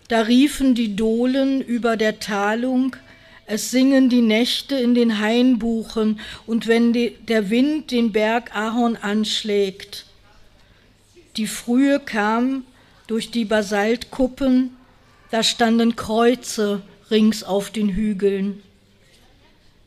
[0.07, 2.95] Da riefen die Dohlen über der Talung,
[3.47, 8.97] es singen die Nächte in den Hainbuchen und wenn die, der Wind den Berg Ahorn
[8.97, 10.07] anschlägt.
[11.37, 12.65] Die Frühe kam
[13.07, 14.77] durch die Basaltkuppen,
[15.31, 18.63] da standen Kreuze rings auf den Hügeln.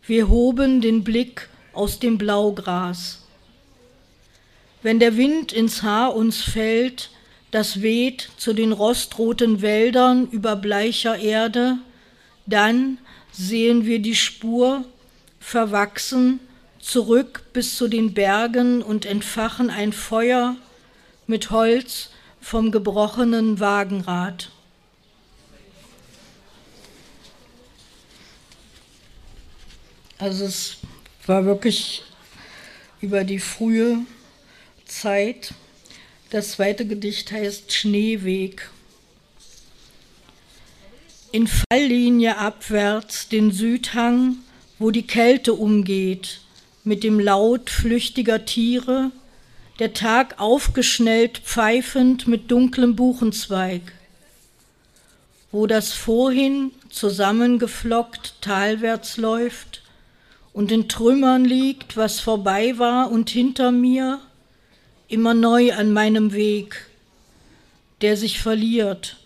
[0.05, 3.25] Wir hoben den Blick aus dem Blaugras.
[4.81, 7.09] Wenn der Wind ins Haar uns fällt,
[7.51, 11.77] das weht zu den rostroten Wäldern über bleicher Erde,
[12.45, 12.99] dann
[13.39, 14.83] sehen wir die Spur
[15.39, 16.41] verwachsen
[16.81, 20.57] zurück bis zu den Bergen und entfachen ein Feuer
[21.25, 22.09] mit Holz
[22.41, 24.51] vom gebrochenen Wagenrad.
[30.17, 30.77] Also es
[31.25, 32.03] war wirklich
[32.99, 33.99] über die frühe
[34.85, 35.53] Zeit.
[36.29, 38.69] Das zweite Gedicht heißt Schneeweg.
[41.31, 44.37] In Falllinie abwärts den Südhang,
[44.79, 46.41] wo die Kälte umgeht,
[46.83, 49.11] mit dem Laut flüchtiger Tiere,
[49.77, 53.83] der Tag aufgeschnellt pfeifend mit dunklem Buchenzweig,
[55.51, 59.83] wo das vorhin zusammengeflockt talwärts läuft
[60.51, 64.19] und in Trümmern liegt, was vorbei war und hinter mir,
[65.07, 66.87] immer neu an meinem Weg,
[68.01, 69.17] der sich verliert,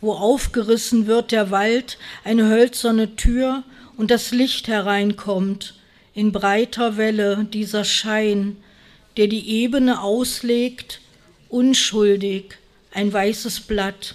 [0.00, 3.64] wo aufgerissen wird der Wald, eine hölzerne Tür
[3.96, 5.74] und das Licht hereinkommt,
[6.14, 8.56] in breiter Welle dieser Schein,
[9.16, 11.00] der die Ebene auslegt,
[11.48, 12.56] unschuldig,
[12.92, 14.14] ein weißes Blatt.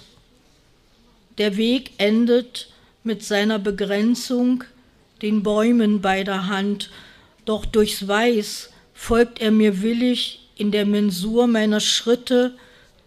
[1.38, 2.68] Der Weg endet
[3.04, 4.64] mit seiner Begrenzung,
[5.22, 6.90] den Bäumen bei der Hand,
[7.44, 12.54] doch durchs Weiß folgt er mir willig in der Mensur meiner Schritte,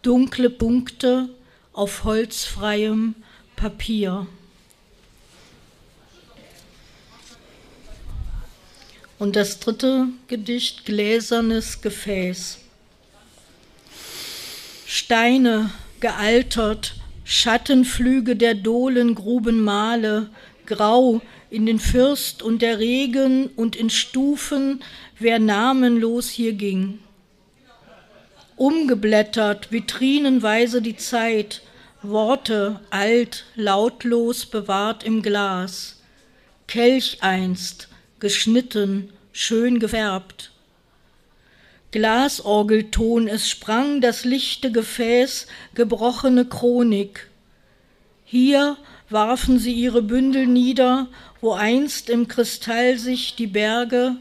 [0.01, 1.29] dunkle Punkte
[1.75, 3.15] auf holzfreiem
[3.55, 4.27] Papier.
[9.19, 12.59] Und das dritte Gedicht, Gläsernes Gefäß.
[14.85, 20.29] Steine, gealtert, Schattenflüge der Dohlen gruben Male,
[20.65, 24.83] grau in den Fürst und der Regen und in Stufen,
[25.19, 26.99] wer namenlos hier ging.
[28.57, 31.61] Umgeblättert, vitrinenweise die Zeit,
[32.01, 36.01] Worte alt, lautlos bewahrt im Glas.
[36.67, 37.89] Kelch einst,
[38.19, 40.51] geschnitten, schön gefärbt.
[41.91, 47.29] Glasorgelton, es sprang das lichte Gefäß, gebrochene Chronik.
[48.23, 48.77] Hier
[49.09, 51.07] warfen sie ihre Bündel nieder,
[51.41, 54.15] wo einst im Kristall sich die Berge,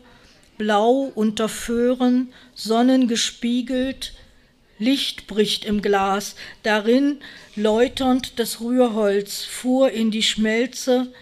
[0.58, 4.12] blau unter Föhren, sonnengespiegelt,
[4.78, 7.18] Licht bricht im Glas, darin
[7.56, 11.12] läuternd das Rührholz fuhr in die Schmelze,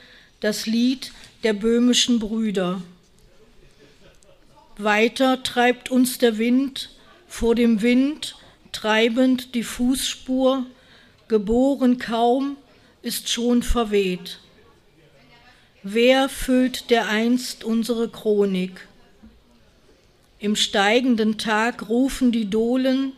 [0.41, 1.13] das Lied
[1.43, 2.83] der böhmischen Brüder.
[4.79, 6.91] Weiter treibt uns der Wind,
[7.29, 8.37] vor dem Wind
[8.73, 10.65] treibend die Fußspur,
[11.29, 12.57] geboren kaum,
[13.03, 14.39] ist schon verweht.
[15.83, 18.87] Wer füllt dereinst unsere Chronik?
[20.39, 23.13] Im steigenden Tag rufen die Dohlen,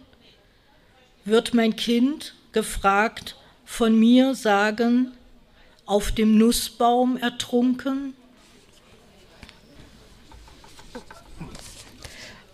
[1.25, 5.13] wird mein Kind, gefragt, von mir sagen,
[5.87, 8.15] auf dem Nussbaum ertrunken?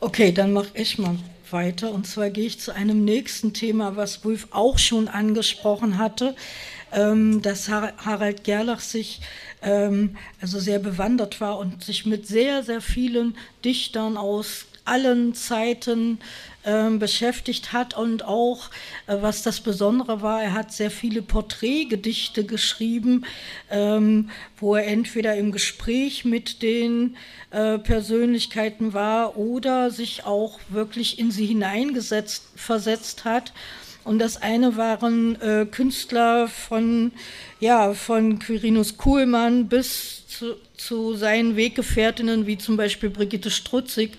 [0.01, 1.17] Okay, dann mache ich mal
[1.51, 1.93] weiter.
[1.93, 6.35] Und zwar gehe ich zu einem nächsten Thema, was Wulf auch schon angesprochen hatte,
[6.93, 9.21] ähm, dass Harald Gerlach sich
[9.63, 16.19] ähm, also sehr bewandert war und sich mit sehr, sehr vielen Dichtern aus allen Zeiten
[16.65, 18.71] ähm, beschäftigt hat und auch,
[19.07, 23.25] äh, was das Besondere war, er hat sehr viele Porträtgedichte geschrieben,
[23.71, 27.17] ähm, wo er entweder im Gespräch mit den
[27.51, 33.53] äh, Persönlichkeiten war oder sich auch wirklich in sie hineingesetzt, versetzt hat.
[34.05, 37.13] Und das eine waren äh, Künstler von,
[37.61, 44.19] ja, von Quirinus Kuhlmann bis zu, zu seinen Weggefährtinnen, wie zum Beispiel Brigitte Strutzig.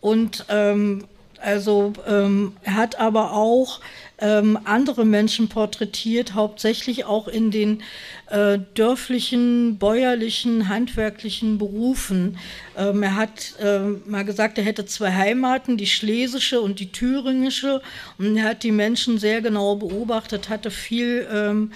[0.00, 1.04] Und ähm,
[1.42, 3.80] also ähm, er hat aber auch
[4.18, 7.82] ähm, andere Menschen porträtiert, hauptsächlich auch in den
[8.30, 12.38] äh, dörflichen, bäuerlichen, handwerklichen Berufen.
[12.76, 17.82] Ähm, er hat äh, mal gesagt, er hätte zwei Heimaten, die schlesische und die thüringische.
[18.18, 21.72] Und er hat die Menschen sehr genau beobachtet, hatte viel ähm,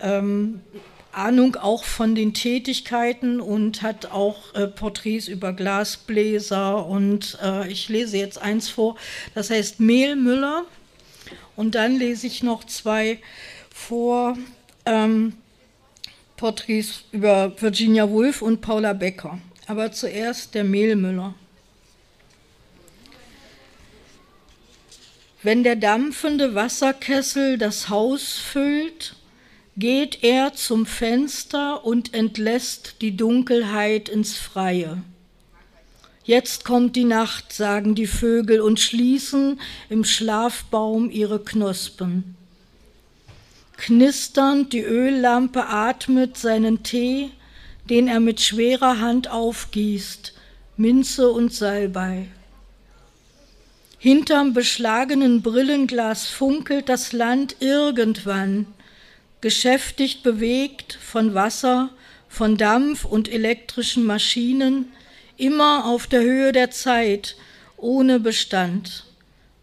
[0.00, 0.60] ähm,
[1.12, 6.86] Ahnung auch von den Tätigkeiten und hat auch äh, Porträts über Glasbläser.
[6.86, 8.96] Und äh, ich lese jetzt eins vor,
[9.34, 10.64] das heißt Mehlmüller.
[11.56, 13.18] Und dann lese ich noch zwei
[13.74, 14.36] vor
[14.86, 15.34] ähm,
[16.36, 19.38] Porträts über Virginia Woolf und Paula Becker.
[19.66, 21.34] Aber zuerst der Mehlmüller.
[25.42, 29.14] Wenn der dampfende Wasserkessel das Haus füllt,
[29.78, 35.02] geht er zum Fenster und entlässt die Dunkelheit ins Freie.
[36.24, 42.34] Jetzt kommt die Nacht, sagen die Vögel und schließen im Schlafbaum ihre Knospen.
[43.76, 47.30] Knisternd die Öllampe atmet seinen Tee,
[47.88, 50.34] den er mit schwerer Hand aufgießt,
[50.76, 52.26] Minze und Salbei.
[53.98, 58.66] Hinterm beschlagenen Brillenglas funkelt das Land irgendwann,
[59.40, 61.90] geschäftigt bewegt von Wasser,
[62.28, 64.92] von Dampf und elektrischen Maschinen,
[65.36, 67.36] immer auf der Höhe der Zeit,
[67.76, 69.04] ohne Bestand.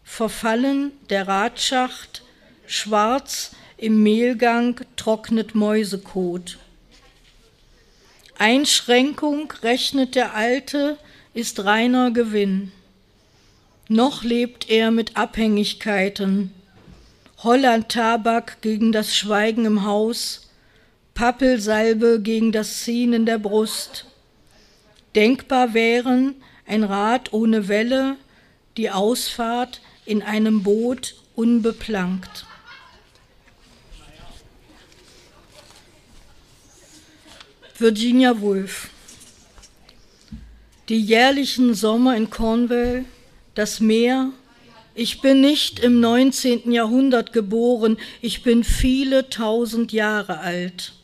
[0.02, 2.22] Verfallen der Radschacht,
[2.66, 6.58] schwarz im Mehlgang trocknet Mäusekot.
[8.38, 10.98] Einschränkung, rechnet der Alte,
[11.34, 12.72] ist reiner Gewinn.
[13.88, 16.52] Noch lebt er mit Abhängigkeiten.
[17.38, 20.48] Holland-Tabak gegen das Schweigen im Haus,
[21.14, 24.06] Pappelsalbe gegen das Ziehen in der Brust.
[25.14, 26.34] Denkbar wären
[26.66, 28.16] ein Rad ohne Welle,
[28.76, 32.46] die Ausfahrt in einem Boot unbeplankt.
[37.78, 38.88] Virginia Woolf
[40.88, 43.04] Die jährlichen Sommer in Cornwall
[43.54, 44.30] das Meer.
[44.98, 46.72] Ich bin nicht im 19.
[46.72, 50.94] Jahrhundert geboren, ich bin viele tausend Jahre alt.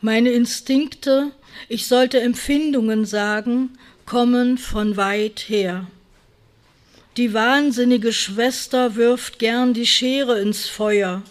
[0.00, 1.30] Meine Instinkte,
[1.68, 5.86] ich sollte Empfindungen sagen, kommen von weit her.
[7.16, 11.22] Die wahnsinnige Schwester wirft gern die Schere ins Feuer.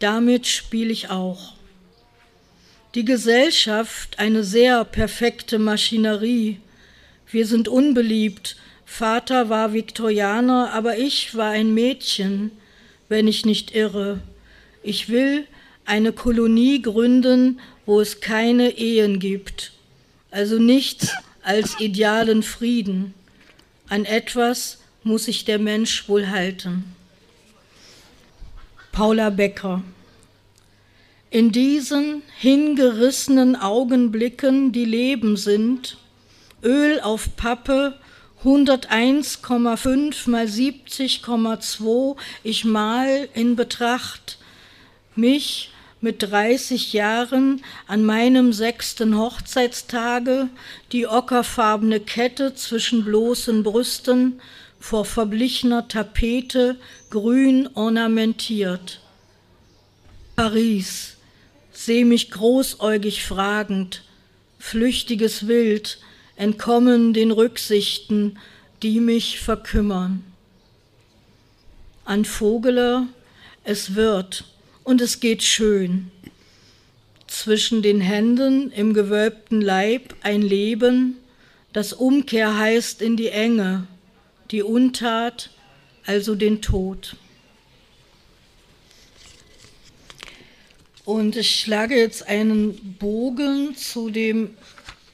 [0.00, 1.54] Damit spiele ich auch.
[2.94, 6.60] Die Gesellschaft eine sehr perfekte Maschinerie.
[7.26, 8.56] Wir sind unbeliebt,
[8.90, 12.50] Vater war Viktorianer, aber ich war ein Mädchen,
[13.08, 14.20] wenn ich nicht irre.
[14.82, 15.46] Ich will
[15.84, 19.72] eine Kolonie gründen, wo es keine Ehen gibt,
[20.32, 21.12] also nichts
[21.44, 23.14] als idealen Frieden.
[23.88, 26.96] An etwas muss sich der Mensch wohl halten.
[28.90, 29.84] Paula Becker
[31.30, 35.98] In diesen hingerissenen Augenblicken, die Leben sind,
[36.64, 37.94] Öl auf Pappe,
[38.44, 44.38] 101,5 mal 70,2 ich mal in Betracht
[45.16, 45.70] mich
[46.00, 50.48] mit 30 Jahren an meinem sechsten Hochzeitstage
[50.92, 54.40] die ockerfarbene Kette zwischen bloßen Brüsten
[54.78, 56.76] vor verblichener Tapete
[57.10, 59.00] grün ornamentiert.
[60.36, 61.16] Paris,
[61.72, 64.04] seh mich großäugig fragend,
[64.60, 65.98] flüchtiges Wild,
[66.38, 68.38] entkommen den Rücksichten,
[68.82, 70.24] die mich verkümmern.
[72.04, 73.08] An Vogeler,
[73.64, 74.44] es wird
[74.84, 76.10] und es geht schön.
[77.26, 81.16] Zwischen den Händen im gewölbten Leib ein Leben,
[81.72, 83.86] das Umkehr heißt in die Enge,
[84.52, 85.50] die Untat,
[86.06, 87.16] also den Tod.
[91.04, 94.56] Und ich schlage jetzt einen Bogen zu dem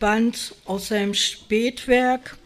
[0.04, 2.36] Band aus seinem Spätwerk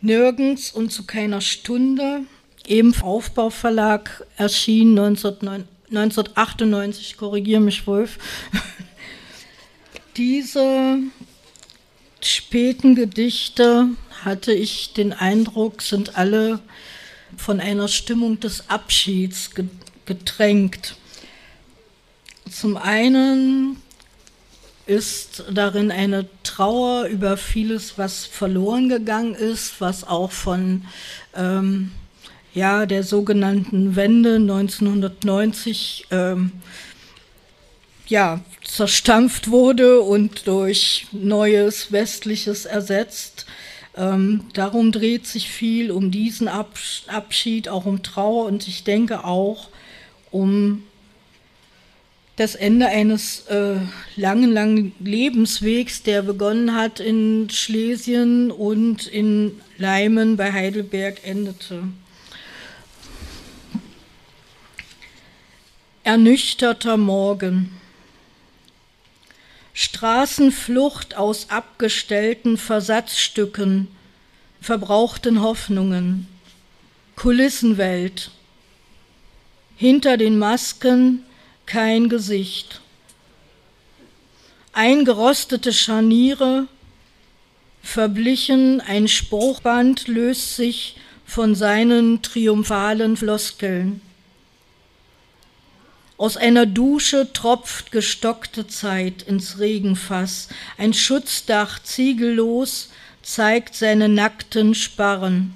[0.00, 2.20] Nirgends und zu keiner Stunde,
[2.68, 8.20] eben Aufbauverlag, erschien 1998, korrigiere mich Wolf.
[10.16, 10.98] Diese
[12.20, 13.88] späten Gedichte,
[14.22, 16.60] hatte ich den Eindruck, sind alle
[17.36, 19.50] von einer Stimmung des Abschieds
[20.06, 20.94] getränkt.
[22.48, 23.82] Zum einen
[24.88, 30.86] ist darin eine Trauer über vieles, was verloren gegangen ist, was auch von
[31.36, 31.92] ähm,
[32.54, 36.52] ja, der sogenannten Wende 1990 ähm,
[38.06, 43.44] ja, zerstampft wurde und durch Neues, Westliches ersetzt.
[43.94, 49.68] Ähm, darum dreht sich viel, um diesen Abschied, auch um Trauer und ich denke auch
[50.30, 50.84] um
[52.38, 53.80] das Ende eines äh,
[54.14, 61.82] langen, langen Lebenswegs, der begonnen hat in Schlesien und in Leimen bei Heidelberg endete.
[66.04, 67.72] Ernüchterter Morgen.
[69.74, 73.88] Straßenflucht aus abgestellten Versatzstücken,
[74.60, 76.28] verbrauchten Hoffnungen,
[77.16, 78.30] Kulissenwelt.
[79.76, 81.24] Hinter den Masken
[81.68, 82.80] kein Gesicht.
[84.72, 86.66] Eingerostete Scharniere,
[87.82, 90.96] verblichen, ein Spruchband löst sich
[91.26, 94.00] von seinen triumphalen Floskeln.
[96.16, 100.48] Aus einer Dusche tropft gestockte Zeit ins Regenfass,
[100.78, 102.88] ein Schutzdach ziegellos
[103.22, 105.52] zeigt seine nackten Sparren.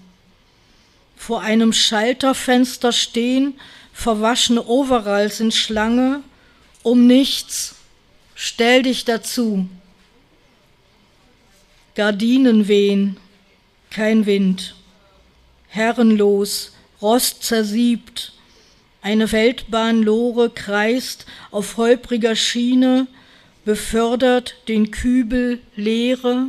[1.17, 3.55] Vor einem Schalterfenster stehen
[4.03, 6.23] verwaschene Overalls in Schlange,
[6.83, 7.77] um nichts,
[8.35, 9.69] stell dich dazu.
[11.95, 13.17] Gardinen wehen,
[13.91, 14.75] kein Wind,
[15.69, 18.33] herrenlos, Rost zersiebt,
[19.03, 23.07] eine Feldbahnlore kreist auf holpriger Schiene,
[23.65, 26.47] befördert den Kübel Leere,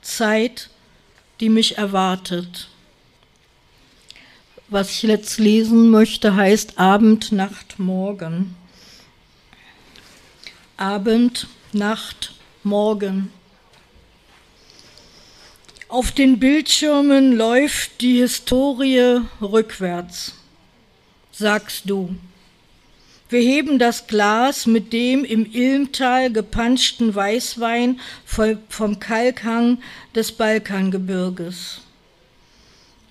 [0.00, 0.70] Zeit,
[1.40, 2.68] die mich erwartet.
[4.70, 8.54] Was ich jetzt lesen möchte, heißt Abend, Nacht, Morgen.
[10.76, 13.32] Abend, Nacht, Morgen.
[15.88, 20.34] Auf den Bildschirmen läuft die Historie rückwärts,
[21.32, 22.14] sagst du.
[23.30, 29.78] Wir heben das Glas mit dem im Ilmtal gepanschten Weißwein vom Kalkhang
[30.14, 31.80] des Balkangebirges.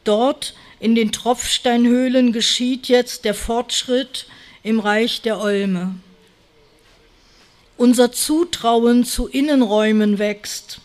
[0.07, 4.25] Dort in den Tropfsteinhöhlen geschieht jetzt der Fortschritt
[4.63, 5.95] im Reich der Olme.
[7.75, 10.79] Unser Zutrauen zu Innenräumen wächst.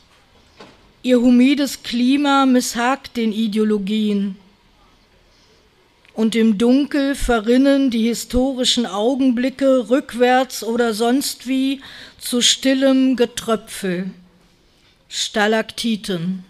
[1.02, 4.36] Ihr humides Klima misshagt den Ideologien.
[6.14, 11.80] Und im Dunkel verrinnen die historischen Augenblicke rückwärts oder sonst wie
[12.18, 14.10] zu stillem Getröpfel,
[15.08, 16.44] Stalaktiten.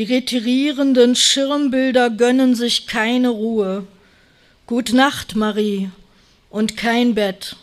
[0.00, 3.86] Die retirierenden Schirmbilder gönnen sich keine Ruhe.
[4.66, 5.90] Gut Nacht, Marie,
[6.48, 7.56] und kein Bett.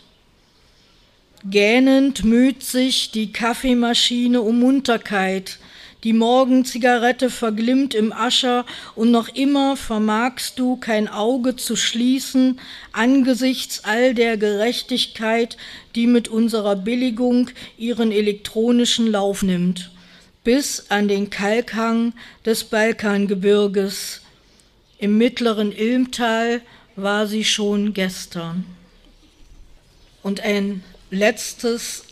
[1.44, 5.58] Gähnend müht sich die Kaffeemaschine um Munterkeit,
[6.04, 8.64] die Morgenzigarette verglimmt im Ascher
[8.94, 12.60] und noch immer vermagst du kein Auge zu schließen
[12.92, 15.56] angesichts all der Gerechtigkeit,
[15.96, 19.90] die mit unserer Billigung ihren elektronischen Lauf nimmt
[20.44, 22.12] bis an den Kalkhang
[22.44, 24.22] des Balkangebirges.
[24.98, 26.62] Im mittleren Ilmtal
[26.96, 28.64] war sie schon gestern.
[30.22, 32.04] Und ein letztes,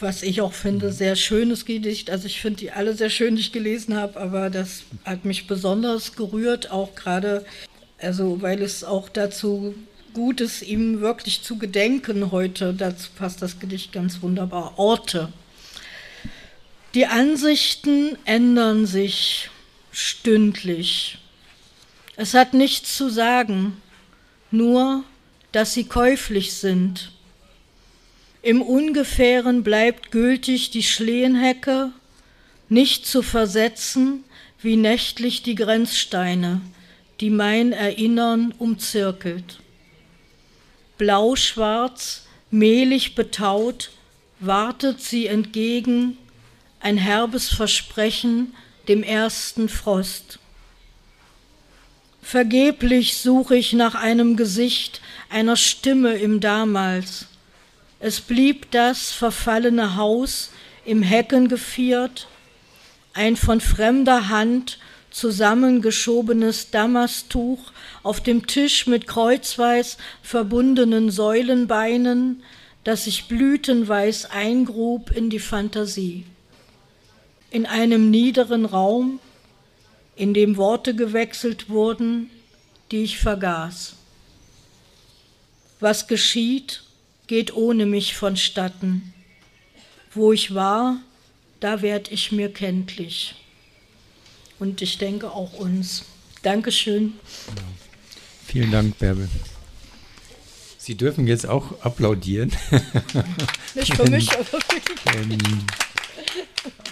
[0.00, 2.10] was ich auch finde, sehr schönes Gedicht.
[2.10, 5.46] Also ich finde die alle sehr schön, die ich gelesen habe, aber das hat mich
[5.46, 7.44] besonders gerührt, auch gerade,
[7.98, 9.74] also weil es auch dazu
[10.12, 12.74] gut ist, ihm wirklich zu gedenken heute.
[12.74, 14.78] Dazu passt das Gedicht ganz wunderbar.
[14.78, 15.32] Orte.
[16.94, 19.50] Die Ansichten ändern sich
[19.90, 21.18] stündlich.
[22.14, 23.82] Es hat nichts zu sagen,
[24.52, 25.02] nur
[25.50, 27.10] dass sie käuflich sind.
[28.42, 31.90] Im Ungefähren bleibt gültig die Schlehenhecke,
[32.68, 34.22] nicht zu versetzen
[34.60, 36.60] wie nächtlich die Grenzsteine,
[37.20, 39.58] die mein Erinnern umzirkelt.
[40.98, 43.90] Blau-schwarz, mehlig betaut,
[44.38, 46.18] wartet sie entgegen
[46.84, 48.54] ein herbes Versprechen
[48.88, 50.38] dem ersten Frost.
[52.20, 57.26] Vergeblich suche ich nach einem Gesicht, einer Stimme im Damals.
[58.00, 60.50] Es blieb das verfallene Haus
[60.84, 62.28] im Hecken geviert,
[63.14, 64.78] ein von fremder Hand
[65.10, 67.72] zusammengeschobenes Damastuch
[68.02, 72.42] auf dem Tisch mit kreuzweis verbundenen Säulenbeinen,
[72.82, 76.26] das sich blütenweiß eingrub in die Fantasie
[77.54, 79.20] in einem niederen Raum,
[80.16, 82.28] in dem Worte gewechselt wurden,
[82.90, 83.94] die ich vergaß.
[85.78, 86.82] Was geschieht,
[87.28, 89.14] geht ohne mich vonstatten.
[90.12, 90.96] Wo ich war,
[91.60, 93.36] da werd ich mir kenntlich.
[94.58, 96.06] Und ich denke auch uns.
[96.42, 97.14] Dankeschön.
[98.48, 99.28] Vielen Dank, Bärbel.
[100.76, 102.50] Sie dürfen jetzt auch applaudieren.
[103.76, 104.58] Nicht für mich, aber
[105.12, 105.38] wenn,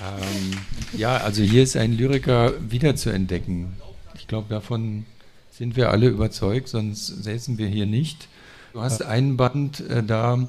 [0.01, 0.59] ähm,
[0.97, 3.74] ja, also hier ist ein Lyriker wiederzuentdecken.
[4.14, 5.07] Ich glaube, davon
[5.51, 8.28] sind wir alle überzeugt, sonst säßen wir hier nicht.
[8.72, 10.49] Du hast einen Band äh, da,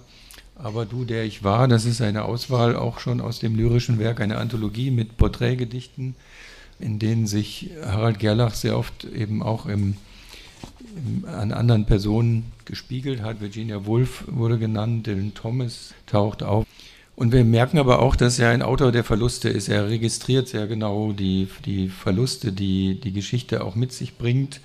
[0.56, 4.22] aber du, der ich war, das ist eine Auswahl auch schon aus dem lyrischen Werk,
[4.22, 6.16] eine Anthologie mit Porträtgedichten,
[6.80, 9.98] in denen sich Harald Gerlach sehr oft eben auch im,
[10.96, 13.42] im, an anderen Personen gespiegelt hat.
[13.42, 16.66] Virginia Woolf wurde genannt, Dylan Thomas taucht auf.
[17.16, 19.70] Und wir merken aber auch, dass er ein Autor der Verluste ist.
[19.70, 24.62] Er registriert sehr genau die, die Verluste, die die Geschichte auch mit sich bringt.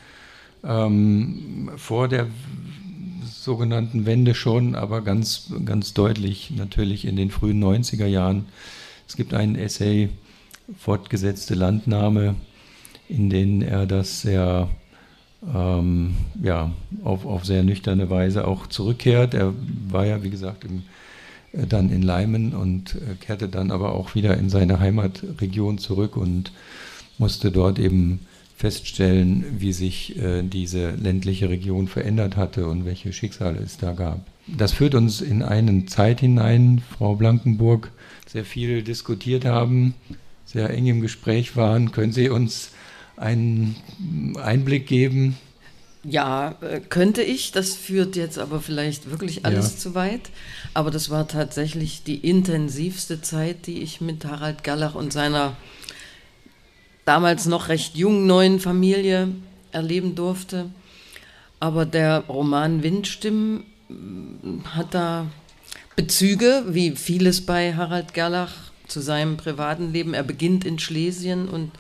[0.65, 2.27] Ähm, vor der
[3.25, 8.47] sogenannten Wende schon, aber ganz, ganz deutlich natürlich in den frühen 90er Jahren.
[9.07, 10.09] Es gibt einen Essay,
[10.79, 12.35] Fortgesetzte Landnahme,
[13.09, 14.69] in dem er das sehr
[15.55, 16.73] ähm, ja,
[17.05, 19.35] auf, auf sehr nüchterne Weise auch zurückkehrt.
[19.35, 19.55] Er
[19.89, 20.83] war ja, wie gesagt, im
[21.53, 26.53] dann in Leimen und äh, kehrte dann aber auch wieder in seine Heimatregion zurück und
[27.19, 28.21] musste dort eben
[28.57, 34.27] feststellen, wie sich äh, diese ländliche Region verändert hatte und welche Schicksale es da gab.
[34.49, 37.93] Das führt uns in eine Zeit hinein, Frau Blankenburg,
[38.27, 39.95] sehr viel diskutiert haben,
[40.45, 41.93] sehr eng im Gespräch waren.
[41.93, 42.73] Können Sie uns
[43.17, 43.77] einen
[44.43, 45.37] Einblick geben?
[46.09, 47.53] Ja, äh, könnte ich.
[47.53, 49.79] Das führt jetzt aber vielleicht wirklich alles ja.
[49.79, 50.31] zu weit.
[50.75, 55.57] Aber das war tatsächlich die intensivste Zeit, die ich mit Harald Gallach und seiner
[57.05, 59.29] damals noch recht jungen neuen Familie
[59.73, 60.71] erleben durfte.
[61.61, 65.27] Aber der Roman Windstimmen mm, hat da
[65.97, 68.55] Bezüge, wie vieles bei Harald Gerlach
[68.87, 70.15] zu seinem privaten Leben.
[70.15, 71.73] Er beginnt in Schlesien und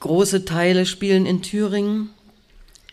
[0.00, 2.10] große Teile spielen in Thüringen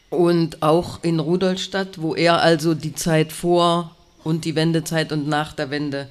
[0.10, 5.54] und auch in Rudolstadt, wo er also die Zeit vor und die Wendezeit und nach
[5.54, 6.10] der Wende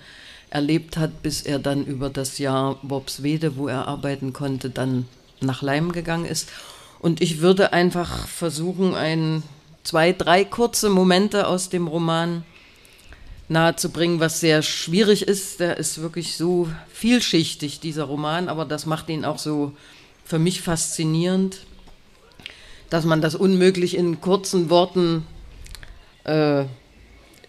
[0.51, 5.07] erlebt hat, bis er dann über das Jahr Worpswede, wo er arbeiten konnte, dann
[5.41, 6.49] nach Leim gegangen ist.
[7.01, 9.43] Und ich würde einfach versuchen, ein,
[9.83, 12.45] zwei, drei kurze Momente aus dem Roman
[13.49, 15.61] nahezubringen, was sehr schwierig ist.
[15.61, 19.73] Der ist wirklich so vielschichtig, dieser Roman, aber das macht ihn auch so
[20.25, 21.59] für mich faszinierend,
[22.91, 25.27] dass man das unmöglich in kurzen Worten
[26.25, 26.65] äh,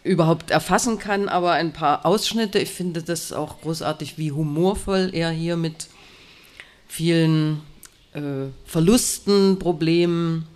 [0.04, 2.60] überhaupt erfassen kann, aber ein paar Ausschnitte.
[2.60, 5.88] Ich finde das auch großartig, wie humorvoll er hier mit
[6.88, 7.62] vielen
[8.14, 10.48] äh, Verlusten, Problemen,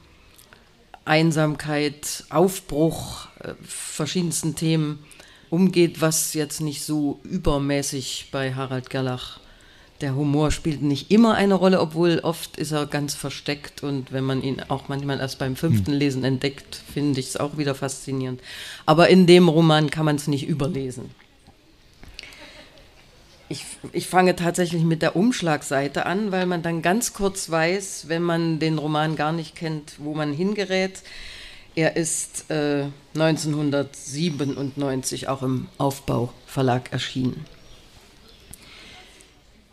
[1.06, 5.00] Einsamkeit, Aufbruch, äh, verschiedensten Themen
[5.50, 9.40] umgeht, was jetzt nicht so übermäßig bei Harald Gerlach
[10.02, 14.24] der Humor spielt nicht immer eine Rolle, obwohl oft ist er ganz versteckt und wenn
[14.24, 16.00] man ihn auch manchmal erst beim fünften hm.
[16.00, 18.42] Lesen entdeckt, finde ich es auch wieder faszinierend.
[18.86, 21.12] Aber in dem Roman kann man es nicht überlesen.
[23.50, 28.22] Ich, ich fange tatsächlich mit der Umschlagseite an, weil man dann ganz kurz weiß, wenn
[28.22, 31.02] man den Roman gar nicht kennt, wo man hingerät.
[31.76, 32.86] Er ist äh,
[33.16, 37.44] 1997 auch im Aufbauverlag erschienen.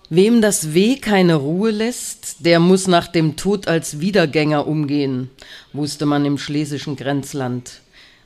[0.09, 5.30] Wem das Weh keine Ruhe lässt, der muss nach dem Tod als Wiedergänger umgehen,
[5.72, 7.80] wusste man im schlesischen Grenzland.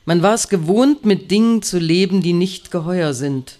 [0.05, 3.57] Man war es gewohnt, mit Dingen zu leben, die nicht geheuer sind.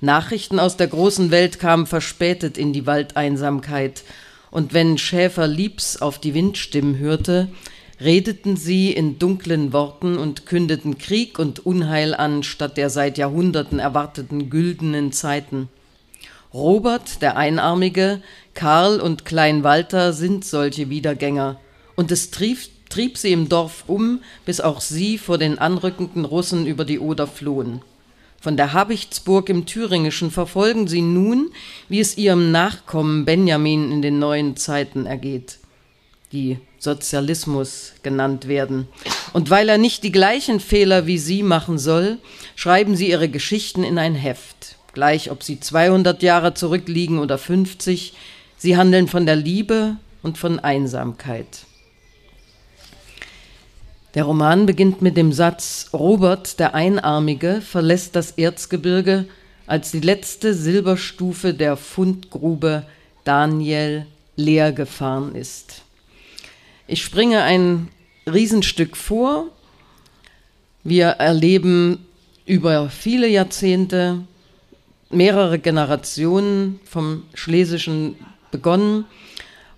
[0.00, 4.04] Nachrichten aus der großen Welt kamen verspätet in die Waldeinsamkeit,
[4.52, 7.48] und wenn Schäfer Liebs auf die Windstimmen hörte,
[8.00, 13.80] redeten sie in dunklen Worten und kündeten Krieg und Unheil an, statt der seit Jahrhunderten
[13.80, 15.68] erwarteten güldenen Zeiten.
[16.54, 18.22] Robert, der Einarmige,
[18.54, 21.58] Karl und Klein Walter sind solche Wiedergänger,
[21.96, 26.64] und es trieb, trieb sie im Dorf um, bis auch sie vor den anrückenden Russen
[26.64, 27.82] über die Oder flohen.
[28.40, 31.50] Von der Habichtsburg im Thüringischen verfolgen sie nun,
[31.88, 35.58] wie es ihrem Nachkommen Benjamin in den neuen Zeiten ergeht,
[36.30, 38.86] die Sozialismus genannt werden.
[39.32, 42.18] Und weil er nicht die gleichen Fehler wie sie machen soll,
[42.54, 48.14] schreiben sie ihre Geschichten in ein Heft gleich ob sie 200 Jahre zurückliegen oder 50,
[48.56, 51.66] sie handeln von der Liebe und von Einsamkeit.
[54.14, 59.26] Der Roman beginnt mit dem Satz, Robert, der Einarmige, verlässt das Erzgebirge,
[59.66, 62.86] als die letzte Silberstufe der Fundgrube
[63.24, 65.82] Daniel leer gefahren ist.
[66.86, 67.88] Ich springe ein
[68.26, 69.48] Riesenstück vor.
[70.84, 72.06] Wir erleben
[72.46, 74.20] über viele Jahrzehnte
[75.14, 78.16] mehrere Generationen vom Schlesischen
[78.50, 79.06] begonnen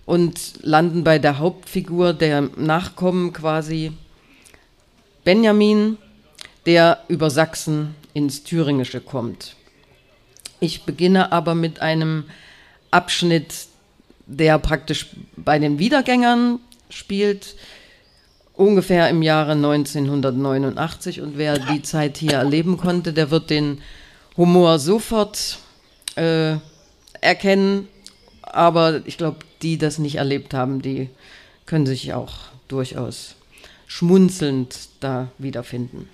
[0.05, 3.91] und landen bei der Hauptfigur der Nachkommen quasi
[5.23, 5.97] Benjamin,
[6.65, 9.55] der über Sachsen ins Thüringische kommt.
[10.59, 12.25] Ich beginne aber mit einem
[12.91, 13.67] Abschnitt,
[14.25, 16.59] der praktisch bei den Wiedergängern
[16.89, 17.55] spielt,
[18.53, 21.21] ungefähr im Jahre 1989.
[21.21, 23.81] Und wer die Zeit hier erleben konnte, der wird den
[24.37, 25.57] Humor sofort
[26.15, 26.55] äh,
[27.19, 27.87] erkennen,
[28.43, 31.09] aber ich glaube, die das nicht erlebt haben, die
[31.65, 32.35] können sich auch
[32.67, 33.35] durchaus
[33.87, 36.07] schmunzelnd da wiederfinden.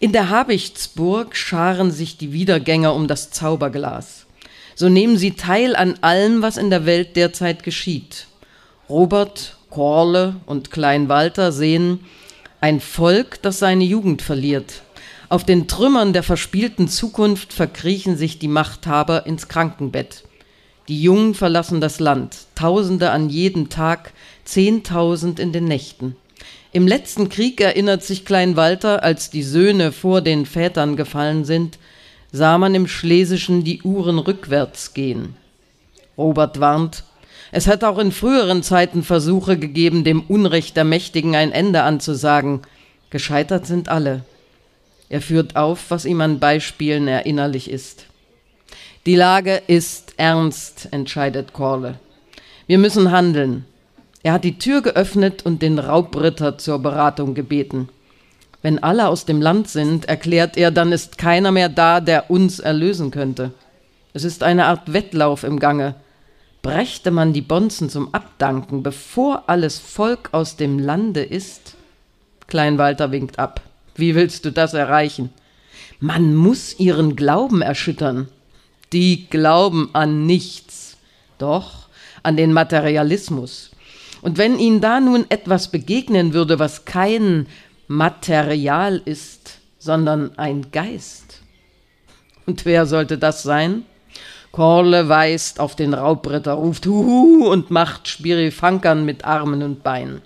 [0.00, 4.26] In der Habichtsburg scharen sich die Wiedergänger um das Zauberglas.
[4.74, 8.26] So nehmen sie teil an allem, was in der Welt derzeit geschieht.
[8.88, 12.00] Robert, Korle und Klein Walter sehen
[12.60, 14.82] ein Volk, das seine Jugend verliert,
[15.28, 20.24] auf den Trümmern der verspielten Zukunft verkriechen sich die Machthaber ins Krankenbett.
[20.88, 24.12] Die Jungen verlassen das Land, Tausende an jedem Tag,
[24.44, 26.16] Zehntausend in den Nächten.
[26.72, 31.78] Im letzten Krieg erinnert sich Klein Walter, als die Söhne vor den Vätern gefallen sind,
[32.32, 35.36] sah man im Schlesischen die Uhren rückwärts gehen.
[36.18, 37.04] Robert warnt,
[37.52, 42.62] es hat auch in früheren Zeiten Versuche gegeben, dem Unrecht der Mächtigen ein Ende anzusagen.
[43.10, 44.24] Gescheitert sind alle.
[45.14, 48.06] Er führt auf, was ihm an Beispielen erinnerlich ist.
[49.06, 52.00] Die Lage ist ernst, entscheidet Corle.
[52.66, 53.64] Wir müssen handeln.
[54.24, 57.90] Er hat die Tür geöffnet und den Raubritter zur Beratung gebeten.
[58.60, 62.58] Wenn alle aus dem Land sind, erklärt er, dann ist keiner mehr da, der uns
[62.58, 63.52] erlösen könnte.
[64.14, 65.94] Es ist eine Art Wettlauf im Gange.
[66.60, 71.76] Brächte man die Bonzen zum Abdanken, bevor alles Volk aus dem Lande ist?
[72.48, 73.60] Klein Walter winkt ab.
[73.94, 75.30] Wie willst du das erreichen?
[76.00, 78.28] Man muss ihren Glauben erschüttern.
[78.92, 80.96] Die glauben an nichts,
[81.38, 81.88] doch
[82.22, 83.70] an den Materialismus.
[84.22, 87.46] Und wenn ihnen da nun etwas begegnen würde, was kein
[87.88, 91.42] Material ist, sondern ein Geist.
[92.46, 93.84] Und wer sollte das sein?
[94.52, 100.22] Korle weist auf den Raubritter, ruft Huhu und macht Spirifankern mit Armen und Beinen.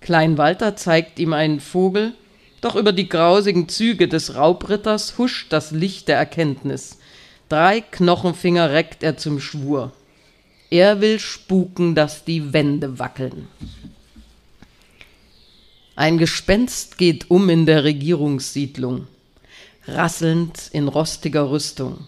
[0.00, 2.14] Klein Walter zeigt ihm einen Vogel,
[2.62, 6.98] doch über die grausigen Züge des Raubritters huscht das Licht der Erkenntnis.
[7.50, 9.92] Drei Knochenfinger reckt er zum Schwur.
[10.70, 13.48] Er will spuken, dass die Wände wackeln.
[15.96, 19.06] Ein Gespenst geht um in der Regierungssiedlung,
[19.86, 22.06] rasselnd in rostiger Rüstung.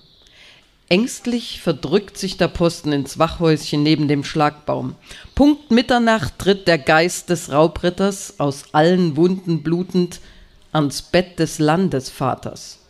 [0.88, 4.94] Ängstlich verdrückt sich der Posten ins Wachhäuschen neben dem Schlagbaum.
[5.34, 10.20] Punkt Mitternacht tritt der Geist des Raubritters, aus allen Wunden blutend,
[10.74, 12.80] ans Bett des Landesvaters,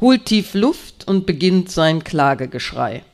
[0.00, 3.04] holt tief Luft und beginnt sein Klagegeschrei.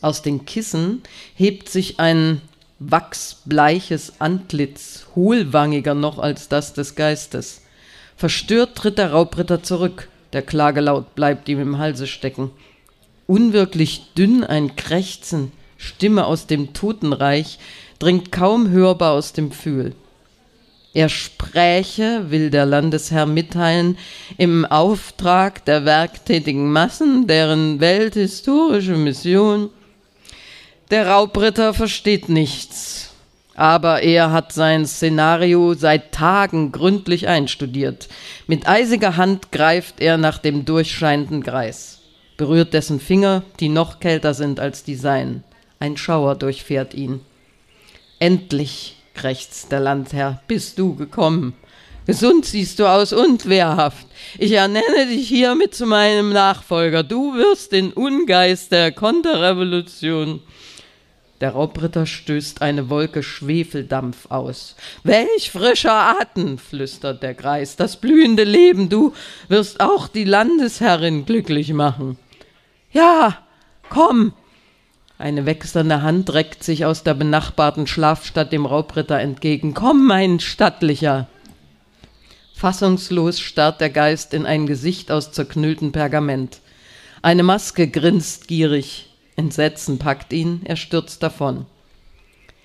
[0.00, 1.02] Aus den Kissen
[1.34, 2.40] hebt sich ein
[2.78, 7.62] wachsbleiches Antlitz, hohlwangiger noch als das des Geistes.
[8.16, 12.52] Verstört tritt der Raubritter zurück, der Klagelaut bleibt ihm im Halse stecken.
[13.26, 17.58] Unwirklich dünn ein Krächzen, Stimme aus dem Totenreich,
[17.98, 19.94] dringt kaum hörbar aus dem Pfühl.
[20.94, 23.98] Er spräche, will der Landesherr mitteilen,
[24.36, 29.70] im Auftrag der werktätigen Massen, deren welthistorische Mission
[30.90, 33.10] der Raubritter versteht nichts,
[33.54, 38.08] aber er hat sein Szenario seit Tagen gründlich einstudiert.
[38.46, 41.98] Mit eisiger Hand greift er nach dem durchscheinenden Greis,
[42.38, 45.44] berührt dessen Finger, die noch kälter sind als die seinen.
[45.78, 47.20] Ein Schauer durchfährt ihn.
[48.18, 51.54] Endlich, krächzt der Landherr, bist du gekommen.
[52.06, 54.06] Gesund siehst du aus und wehrhaft.
[54.38, 57.02] Ich ernenne dich hiermit zu meinem Nachfolger.
[57.02, 60.40] Du wirst den Ungeist der Konterrevolution
[61.40, 64.74] der Raubritter stößt eine Wolke Schwefeldampf aus.
[65.04, 69.12] Welch frischer Atem, flüstert der Greis, das blühende Leben, du
[69.46, 72.18] wirst auch die Landesherrin glücklich machen.
[72.92, 73.38] Ja,
[73.88, 74.32] komm!
[75.18, 79.74] Eine wechselnde Hand reckt sich aus der benachbarten Schlafstadt dem Raubritter entgegen.
[79.74, 81.26] Komm, mein Stattlicher!
[82.54, 86.60] Fassungslos starrt der Geist in ein Gesicht aus zerknülltem Pergament.
[87.20, 91.66] Eine Maske grinst gierig, Entsetzen packt ihn, er stürzt davon.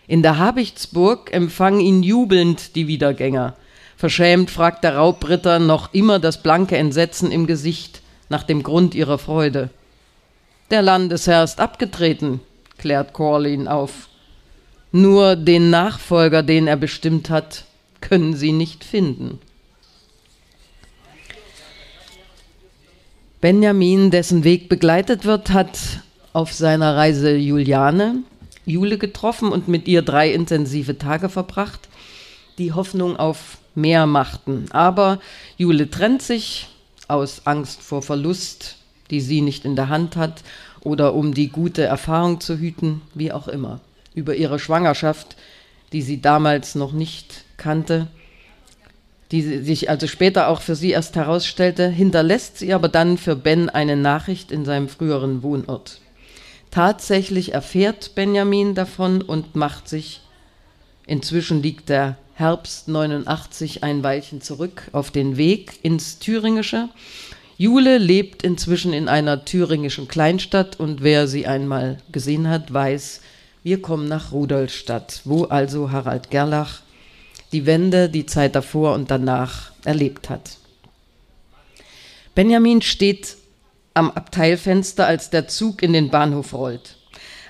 [0.06, 3.56] In der Habichtsburg empfangen ihn jubelnd die Wiedergänger.
[3.98, 9.18] Verschämt fragt der Raubritter noch immer das blanke Entsetzen im Gesicht nach dem Grund ihrer
[9.18, 9.72] Freude.
[10.72, 12.40] Der Landesherr ist abgetreten,
[12.78, 14.10] klärt Corlin auf.
[14.92, 17.66] Nur den Nachfolger, den er bestimmt hat,
[18.02, 19.40] können sie nicht finden.
[23.42, 25.78] Benjamin, dessen Weg begleitet wird, hat
[26.32, 28.24] auf seiner Reise Juliane,
[28.66, 31.90] Jule getroffen und mit ihr drei intensive Tage verbracht,
[32.58, 34.68] die Hoffnung auf mehr machten.
[34.72, 35.20] Aber
[35.58, 36.70] Jule trennt sich
[37.08, 38.78] aus Angst vor Verlust,
[39.14, 40.44] die sie nicht in der Hand hat,
[40.82, 43.80] oder um die gute Erfahrung zu hüten, wie auch immer.
[44.16, 45.38] Über ihre Schwangerschaft,
[45.92, 48.08] die sie damals noch nicht kannte,
[49.32, 53.70] die sich also später auch für sie erst herausstellte, hinterlässt sie aber dann für Ben
[53.70, 56.02] eine Nachricht in seinem früheren Wohnort.
[56.72, 60.22] Tatsächlich erfährt Benjamin davon und macht sich,
[61.06, 66.90] inzwischen liegt der Herbst 89 ein Weilchen zurück, auf den Weg ins Thüringische.
[67.58, 73.22] Jule lebt inzwischen in einer thüringischen Kleinstadt und wer sie einmal gesehen hat, weiß,
[73.64, 76.82] wir kommen nach Rudolstadt, wo also Harald Gerlach
[77.52, 80.58] die Wende, die Zeit davor und danach erlebt hat.
[82.36, 83.38] Benjamin steht
[83.94, 86.98] am Abteilfenster, als der Zug in den Bahnhof rollt.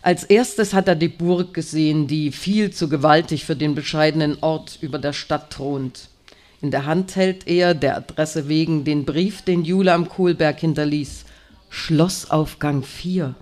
[0.01, 4.77] Als erstes hat er die Burg gesehen, die viel zu gewaltig für den bescheidenen Ort
[4.81, 6.09] über der Stadt thront.
[6.63, 11.25] In der Hand hält er, der Adresse wegen, den Brief, den Jule am Kohlberg hinterließ,
[11.69, 13.35] Schlossaufgang 4.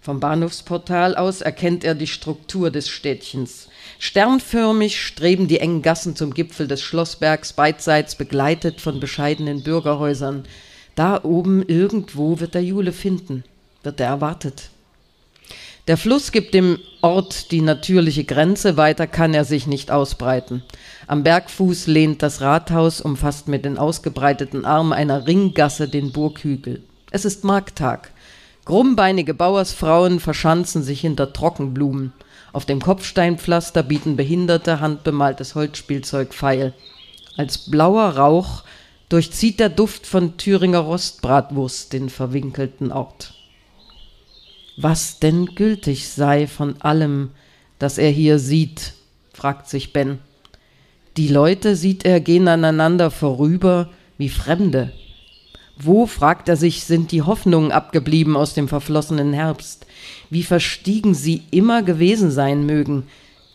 [0.00, 3.68] Vom Bahnhofsportal aus erkennt er die Struktur des Städtchens.
[4.00, 10.46] Sternförmig streben die engen Gassen zum Gipfel des Schlossbergs, beidseits begleitet von bescheidenen Bürgerhäusern.
[10.96, 13.44] Da oben irgendwo wird er Jule finden,
[13.84, 14.70] wird er erwartet.
[15.86, 20.62] Der Fluss gibt dem Ort die natürliche Grenze, weiter kann er sich nicht ausbreiten.
[21.10, 26.84] Am Bergfuß lehnt das Rathaus, umfasst mit den ausgebreiteten Armen einer Ringgasse den Burghügel.
[27.10, 28.12] Es ist Markttag.
[28.64, 32.12] Krummbeinige Bauersfrauen verschanzen sich hinter Trockenblumen.
[32.52, 36.74] Auf dem Kopfsteinpflaster bieten Behinderte handbemaltes Holzspielzeug feil.
[37.36, 38.62] Als blauer Rauch
[39.08, 43.34] durchzieht der Duft von Thüringer Rostbratwurst den verwinkelten Ort.
[44.76, 47.30] Was denn gültig sei von allem,
[47.80, 48.92] das er hier sieht,
[49.32, 50.20] fragt sich Ben.
[51.16, 54.92] Die Leute, sieht er, gehen aneinander vorüber wie Fremde.
[55.76, 59.86] Wo, fragt er sich, sind die Hoffnungen abgeblieben aus dem verflossenen Herbst?
[60.28, 63.04] Wie verstiegen sie immer gewesen sein mögen?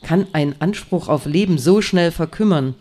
[0.01, 2.75] Kann ein Anspruch auf Leben so schnell verkümmern?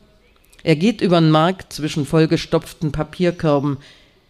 [0.62, 3.76] Er geht übern Markt zwischen vollgestopften Papierkörben.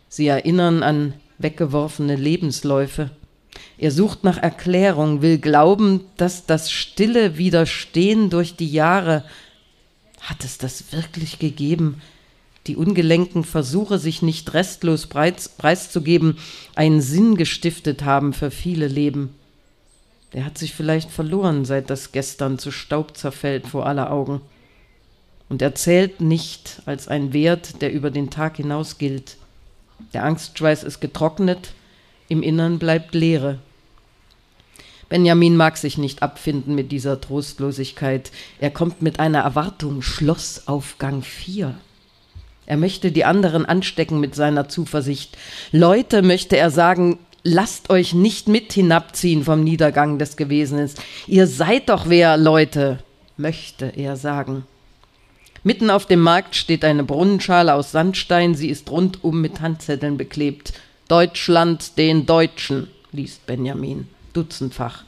[0.09, 3.11] Sie erinnern an weggeworfene Lebensläufe.
[3.79, 9.25] Er sucht nach Erklärung, will glauben, dass das stille Widerstehen durch die Jahre
[10.25, 12.01] hat es das wirklich gegeben,
[12.67, 16.39] die ungelenken Versuche, sich nicht restlos preis, preiszugeben,
[16.75, 19.35] einen Sinn gestiftet haben für viele Leben.
[20.33, 24.41] Der hat sich vielleicht verloren, seit das gestern zu Staub zerfällt vor aller Augen.
[25.51, 29.37] Und er zählt nicht als ein Wert, der über den Tag hinaus gilt.
[30.15, 31.75] Der Angstschweiß ist getrocknet,
[32.29, 33.59] im Innern bleibt Leere.
[35.15, 38.33] Benjamin mag sich nicht abfinden mit dieser Trostlosigkeit.
[38.59, 41.73] Er kommt mit einer Erwartung Schlossaufgang 4.
[42.67, 45.39] Er möchte die anderen anstecken mit seiner Zuversicht.
[45.71, 50.91] Leute, möchte er sagen, lasst euch nicht mit hinabziehen vom Niedergang des Gewesenen.
[51.29, 52.99] Ihr seid doch wer, Leute,
[53.37, 54.65] möchte er sagen.
[55.63, 60.73] Mitten auf dem Markt steht eine Brunnenschale aus Sandstein, sie ist rundum mit Handzetteln beklebt.
[61.07, 65.05] Deutschland den Deutschen, liest Benjamin, dutzendfach.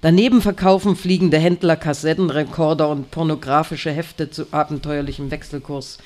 [0.00, 5.98] Daneben verkaufen fliegende Händler Kassettenrekorder und pornografische Hefte zu abenteuerlichem Wechselkurs.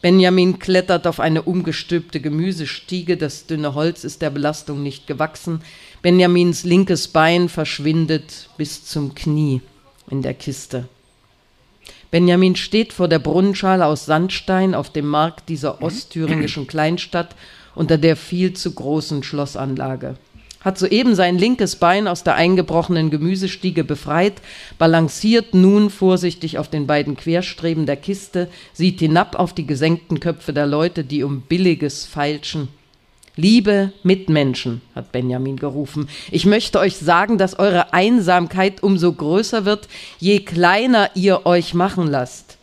[0.00, 5.62] Benjamin klettert auf eine umgestülpte Gemüsestiege, das dünne Holz ist der Belastung nicht gewachsen.
[6.02, 9.60] Benjamins linkes Bein verschwindet bis zum Knie
[10.08, 10.88] in der Kiste.
[12.10, 17.34] Benjamin steht vor der Brunnenschale aus Sandstein auf dem Markt dieser ostthüringischen Kleinstadt
[17.74, 20.16] unter der viel zu großen Schlossanlage
[20.60, 24.34] hat soeben sein linkes Bein aus der eingebrochenen Gemüsestiege befreit,
[24.78, 30.52] balanciert nun vorsichtig auf den beiden Querstreben der Kiste, sieht hinab auf die gesenkten Köpfe
[30.52, 32.68] der Leute, die um Billiges feilschen.
[33.36, 39.86] Liebe Mitmenschen, hat Benjamin gerufen, ich möchte euch sagen, dass eure Einsamkeit umso größer wird,
[40.18, 42.58] je kleiner ihr euch machen lasst.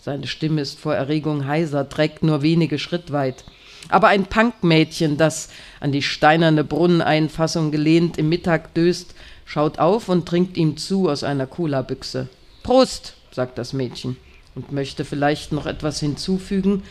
[0.00, 3.44] Seine Stimme ist vor Erregung heiser, trägt nur wenige Schritt weit.
[3.88, 5.48] Aber ein Punkmädchen, das
[5.80, 9.14] an die steinerne Brunneneinfassung gelehnt im Mittag döst,
[9.44, 12.28] schaut auf und trinkt ihm zu aus einer Cola-Büchse.
[12.62, 14.16] Prost, sagt das Mädchen
[14.54, 16.82] und möchte vielleicht noch etwas hinzufügen,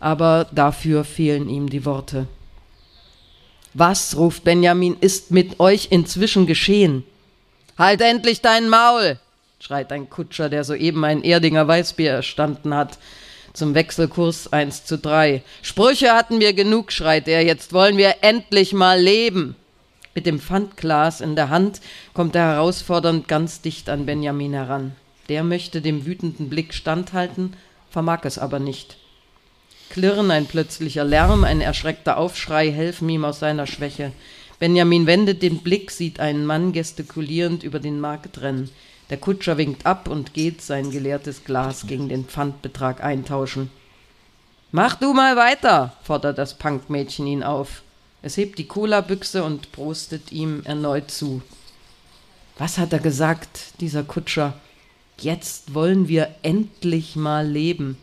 [0.00, 2.26] aber dafür fehlen ihm die Worte.
[3.74, 7.04] Was, ruft Benjamin, ist mit euch inzwischen geschehen?
[7.76, 9.18] Halt endlich dein Maul,
[9.60, 12.98] schreit ein Kutscher, der soeben ein Erdinger Weißbier erstanden hat
[13.58, 15.42] zum Wechselkurs 1 zu 3.
[15.62, 19.56] Sprüche hatten wir genug, schreit er, jetzt wollen wir endlich mal leben.
[20.14, 21.80] Mit dem Pfandglas in der Hand
[22.14, 24.92] kommt er herausfordernd ganz dicht an Benjamin heran.
[25.28, 27.54] Der möchte dem wütenden Blick standhalten,
[27.90, 28.96] vermag es aber nicht.
[29.90, 34.12] Klirren, ein plötzlicher Lärm, ein erschreckter Aufschrei helfen ihm aus seiner Schwäche.
[34.60, 38.70] Benjamin wendet den Blick, sieht einen Mann gestikulierend über den Markt rennen.
[39.10, 43.70] Der Kutscher winkt ab und geht sein geleertes Glas gegen den Pfandbetrag eintauschen.
[44.70, 47.82] Mach du mal weiter, fordert das Punkmädchen ihn auf.
[48.20, 51.40] Es hebt die Cola-Büchse und prostet ihm erneut zu.
[52.58, 54.54] Was hat er gesagt, dieser Kutscher?
[55.18, 57.96] Jetzt wollen wir endlich mal leben.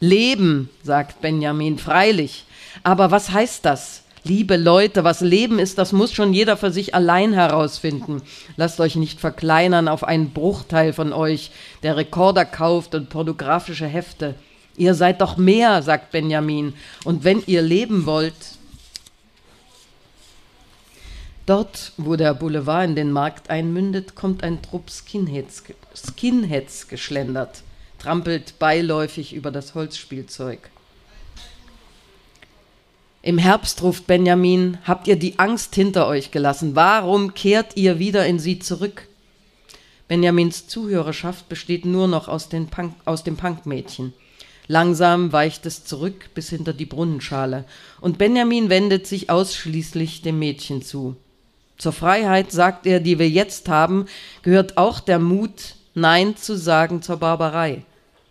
[0.00, 2.44] Leben, sagt Benjamin, freilich.
[2.82, 4.02] Aber was heißt das?
[4.24, 8.22] Liebe Leute, was Leben ist, das muss schon jeder für sich allein herausfinden.
[8.56, 11.50] Lasst euch nicht verkleinern auf einen Bruchteil von euch,
[11.82, 14.36] der Rekorder kauft und pornografische Hefte.
[14.76, 16.74] Ihr seid doch mehr, sagt Benjamin.
[17.04, 18.34] Und wenn ihr leben wollt.
[21.44, 25.64] Dort, wo der Boulevard in den Markt einmündet, kommt ein Trupp Skinheads,
[25.96, 27.64] Skinheads geschlendert,
[27.98, 30.70] trampelt beiläufig über das Holzspielzeug.
[33.24, 36.74] Im Herbst ruft Benjamin, habt ihr die Angst hinter euch gelassen?
[36.74, 39.06] Warum kehrt ihr wieder in sie zurück?
[40.08, 44.12] Benjamins Zuhörerschaft besteht nur noch aus, den Punk, aus dem Punkmädchen.
[44.66, 47.64] Langsam weicht es zurück bis hinter die Brunnenschale,
[48.00, 51.14] und Benjamin wendet sich ausschließlich dem Mädchen zu.
[51.78, 54.06] Zur Freiheit, sagt er, die wir jetzt haben,
[54.42, 57.84] gehört auch der Mut, Nein zu sagen zur Barbarei.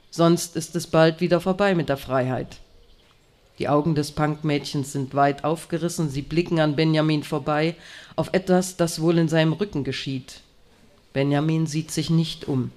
[0.09, 2.57] Sonst ist es bald wieder vorbei mit der Freiheit.
[3.61, 7.75] Die Augen des Punkmädchens sind weit aufgerissen, sie blicken an Benjamin vorbei,
[8.15, 10.39] auf etwas, das wohl in seinem Rücken geschieht.
[11.13, 12.71] Benjamin sieht sich nicht um.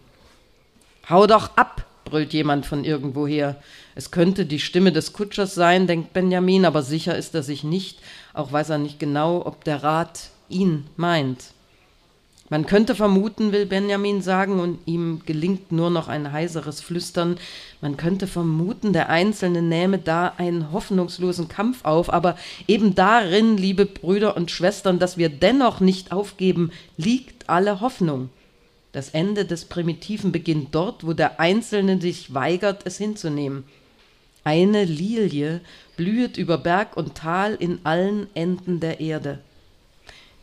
[1.08, 3.56] Hau doch ab, brüllt jemand von irgendwoher.
[3.94, 8.00] Es könnte die Stimme des Kutschers sein, denkt Benjamin, aber sicher ist er sich nicht,
[8.34, 11.54] auch weiß er nicht genau, ob der Rat ihn meint.
[12.50, 17.38] Man könnte vermuten, will Benjamin sagen, und ihm gelingt nur noch ein heiseres Flüstern,
[17.80, 22.36] man könnte vermuten, der Einzelne nähme da einen hoffnungslosen Kampf auf, aber
[22.68, 28.28] eben darin, liebe Brüder und Schwestern, dass wir dennoch nicht aufgeben, liegt alle Hoffnung.
[28.92, 33.64] Das Ende des Primitiven beginnt dort, wo der Einzelne sich weigert, es hinzunehmen.
[34.44, 35.62] Eine Lilie
[35.96, 39.40] blühet über Berg und Tal in allen Enden der Erde.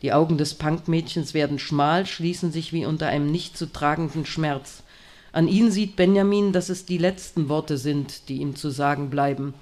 [0.02, 4.82] Die Augen des Punkmädchens werden schmal, schließen sich wie unter einem nicht zu tragenden Schmerz.
[5.30, 9.54] An ihn sieht Benjamin, dass es die letzten Worte sind, die ihm zu sagen bleiben.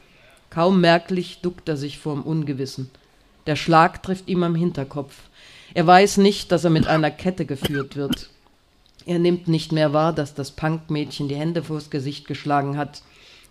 [0.48, 2.90] Kaum merklich duckt er sich vorm Ungewissen.
[3.46, 5.14] Der Schlag trifft ihm am Hinterkopf.
[5.74, 8.30] Er weiß nicht, dass er mit einer Kette geführt wird.
[9.06, 13.02] Er nimmt nicht mehr wahr, dass das Punkmädchen die Hände vors Gesicht geschlagen hat.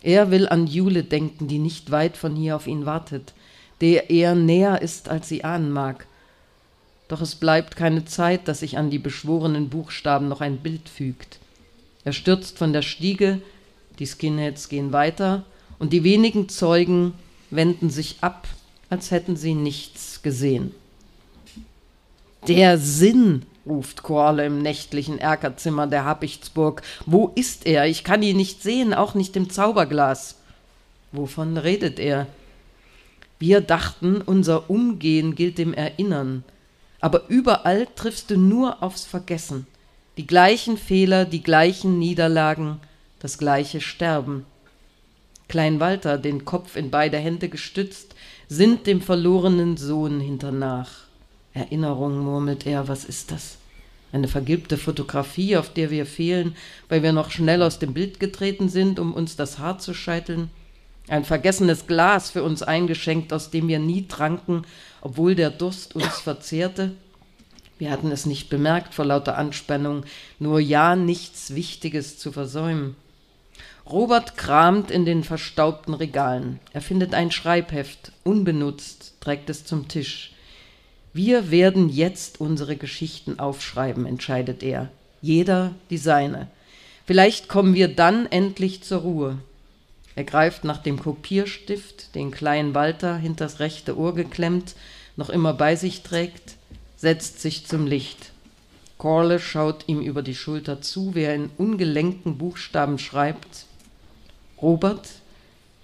[0.02, 3.32] Er will an Jule denken, die nicht weit von hier auf ihn wartet,
[3.80, 6.06] der er näher ist, als sie ahnen mag.
[7.10, 11.40] Doch es bleibt keine Zeit, dass sich an die beschworenen Buchstaben noch ein Bild fügt.
[12.04, 13.42] Er stürzt von der Stiege,
[13.98, 15.44] die Skinheads gehen weiter
[15.80, 17.14] und die wenigen Zeugen
[17.50, 18.46] wenden sich ab,
[18.90, 20.72] als hätten sie nichts gesehen.
[22.46, 26.82] Der Sinn, ruft Korle im nächtlichen Erkerzimmer der Habichtsburg.
[27.06, 27.86] Wo ist er?
[27.86, 30.36] Ich kann ihn nicht sehen, auch nicht im Zauberglas.
[31.10, 32.28] Wovon redet er?
[33.40, 36.44] Wir dachten, unser Umgehen gilt dem Erinnern
[37.00, 39.66] aber überall triffst du nur aufs Vergessen.
[40.16, 42.80] Die gleichen Fehler, die gleichen Niederlagen,
[43.20, 44.44] das gleiche Sterben.
[45.48, 48.14] Klein Walter, den Kopf in beide Hände gestützt,
[48.48, 50.90] sinnt dem verlorenen Sohn hinternach.
[51.54, 53.56] Erinnerung, murmelt er, was ist das?
[54.12, 56.56] Eine vergilbte Fotografie, auf der wir fehlen,
[56.88, 60.50] weil wir noch schnell aus dem Bild getreten sind, um uns das Haar zu scheiteln?
[61.08, 64.64] Ein vergessenes Glas für uns eingeschenkt, aus dem wir nie tranken,
[65.00, 66.92] obwohl der Durst uns verzehrte.
[67.78, 70.04] Wir hatten es nicht bemerkt vor lauter Anspannung,
[70.38, 72.94] nur ja nichts Wichtiges zu versäumen.
[73.86, 76.60] Robert kramt in den verstaubten Regalen.
[76.72, 80.32] Er findet ein Schreibheft, unbenutzt, trägt es zum Tisch.
[81.12, 84.90] Wir werden jetzt unsere Geschichten aufschreiben, entscheidet er.
[85.22, 86.48] Jeder die seine.
[87.04, 89.38] Vielleicht kommen wir dann endlich zur Ruhe.
[90.20, 94.74] Er greift nach dem Kopierstift, den kleinen Walter hinters rechte Ohr geklemmt,
[95.16, 96.56] noch immer bei sich trägt,
[96.98, 98.32] setzt sich zum Licht.
[98.98, 103.64] Corle schaut ihm über die Schulter zu, wie er in ungelenken Buchstaben schreibt.
[104.60, 105.08] Robert,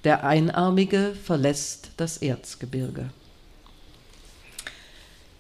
[0.05, 3.09] der Einarmige, verlässt das Erzgebirge.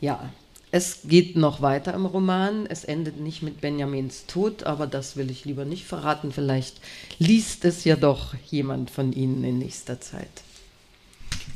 [0.00, 0.30] Ja,
[0.76, 2.66] es geht noch weiter im Roman.
[2.68, 6.32] Es endet nicht mit Benjamins Tod, aber das will ich lieber nicht verraten.
[6.32, 6.82] Vielleicht
[7.18, 10.28] liest es ja doch jemand von Ihnen in nächster Zeit.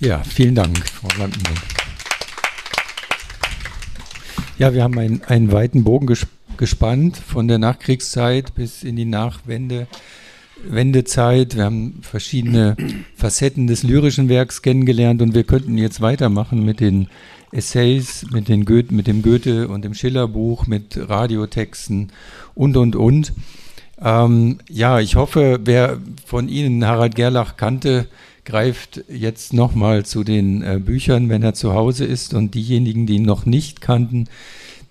[0.01, 1.59] Ja, vielen Dank, Frau Landenberg.
[4.59, 6.07] Ja, wir haben einen, einen weiten Bogen
[6.57, 9.87] gespannt von der Nachkriegszeit bis in die Nachwende.
[10.63, 11.57] Wendezeit.
[11.57, 12.77] Wir haben verschiedene
[13.17, 17.09] Facetten des lyrischen Werks kennengelernt und wir könnten jetzt weitermachen mit den
[17.53, 22.13] Essays mit, den Goethe, mit dem Goethe und dem Schillerbuch, mit Radiotexten
[22.55, 23.33] und, und, und.
[24.01, 28.07] Ähm, ja, ich hoffe, wer von Ihnen Harald Gerlach kannte,
[28.45, 32.35] greift jetzt nochmal zu den äh, Büchern, wenn er zu Hause ist.
[32.35, 34.29] Und diejenigen, die ihn noch nicht kannten,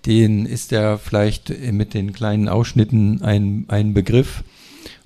[0.05, 4.43] denen ist er vielleicht mit den kleinen Ausschnitten ein, ein Begriff.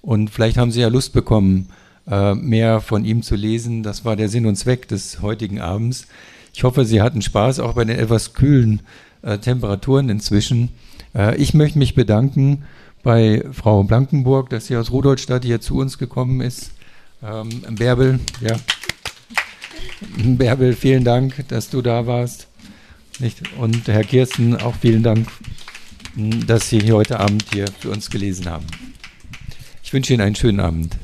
[0.01, 1.69] Und vielleicht haben Sie ja Lust bekommen,
[2.09, 3.83] äh, mehr von ihm zu lesen.
[3.83, 6.07] Das war der Sinn und Zweck des heutigen Abends.
[6.53, 8.81] Ich hoffe, Sie hatten Spaß, auch bei den etwas kühlen
[9.23, 10.69] äh, Temperaturen inzwischen.
[11.15, 12.63] Äh, ich möchte mich bedanken
[13.01, 16.71] bei Frau Blankenburg, dass sie aus Rudolstadt hier zu uns gekommen ist.
[17.21, 18.55] Ähm, Bärbel, ja.
[20.23, 22.47] Bärbel, vielen Dank, dass du da warst.
[23.57, 25.27] Und Herr Kirsten, auch vielen Dank,
[26.47, 28.65] dass Sie heute Abend hier für uns gelesen haben.
[29.83, 30.97] Ich wünsche Ihnen einen schönen Abend.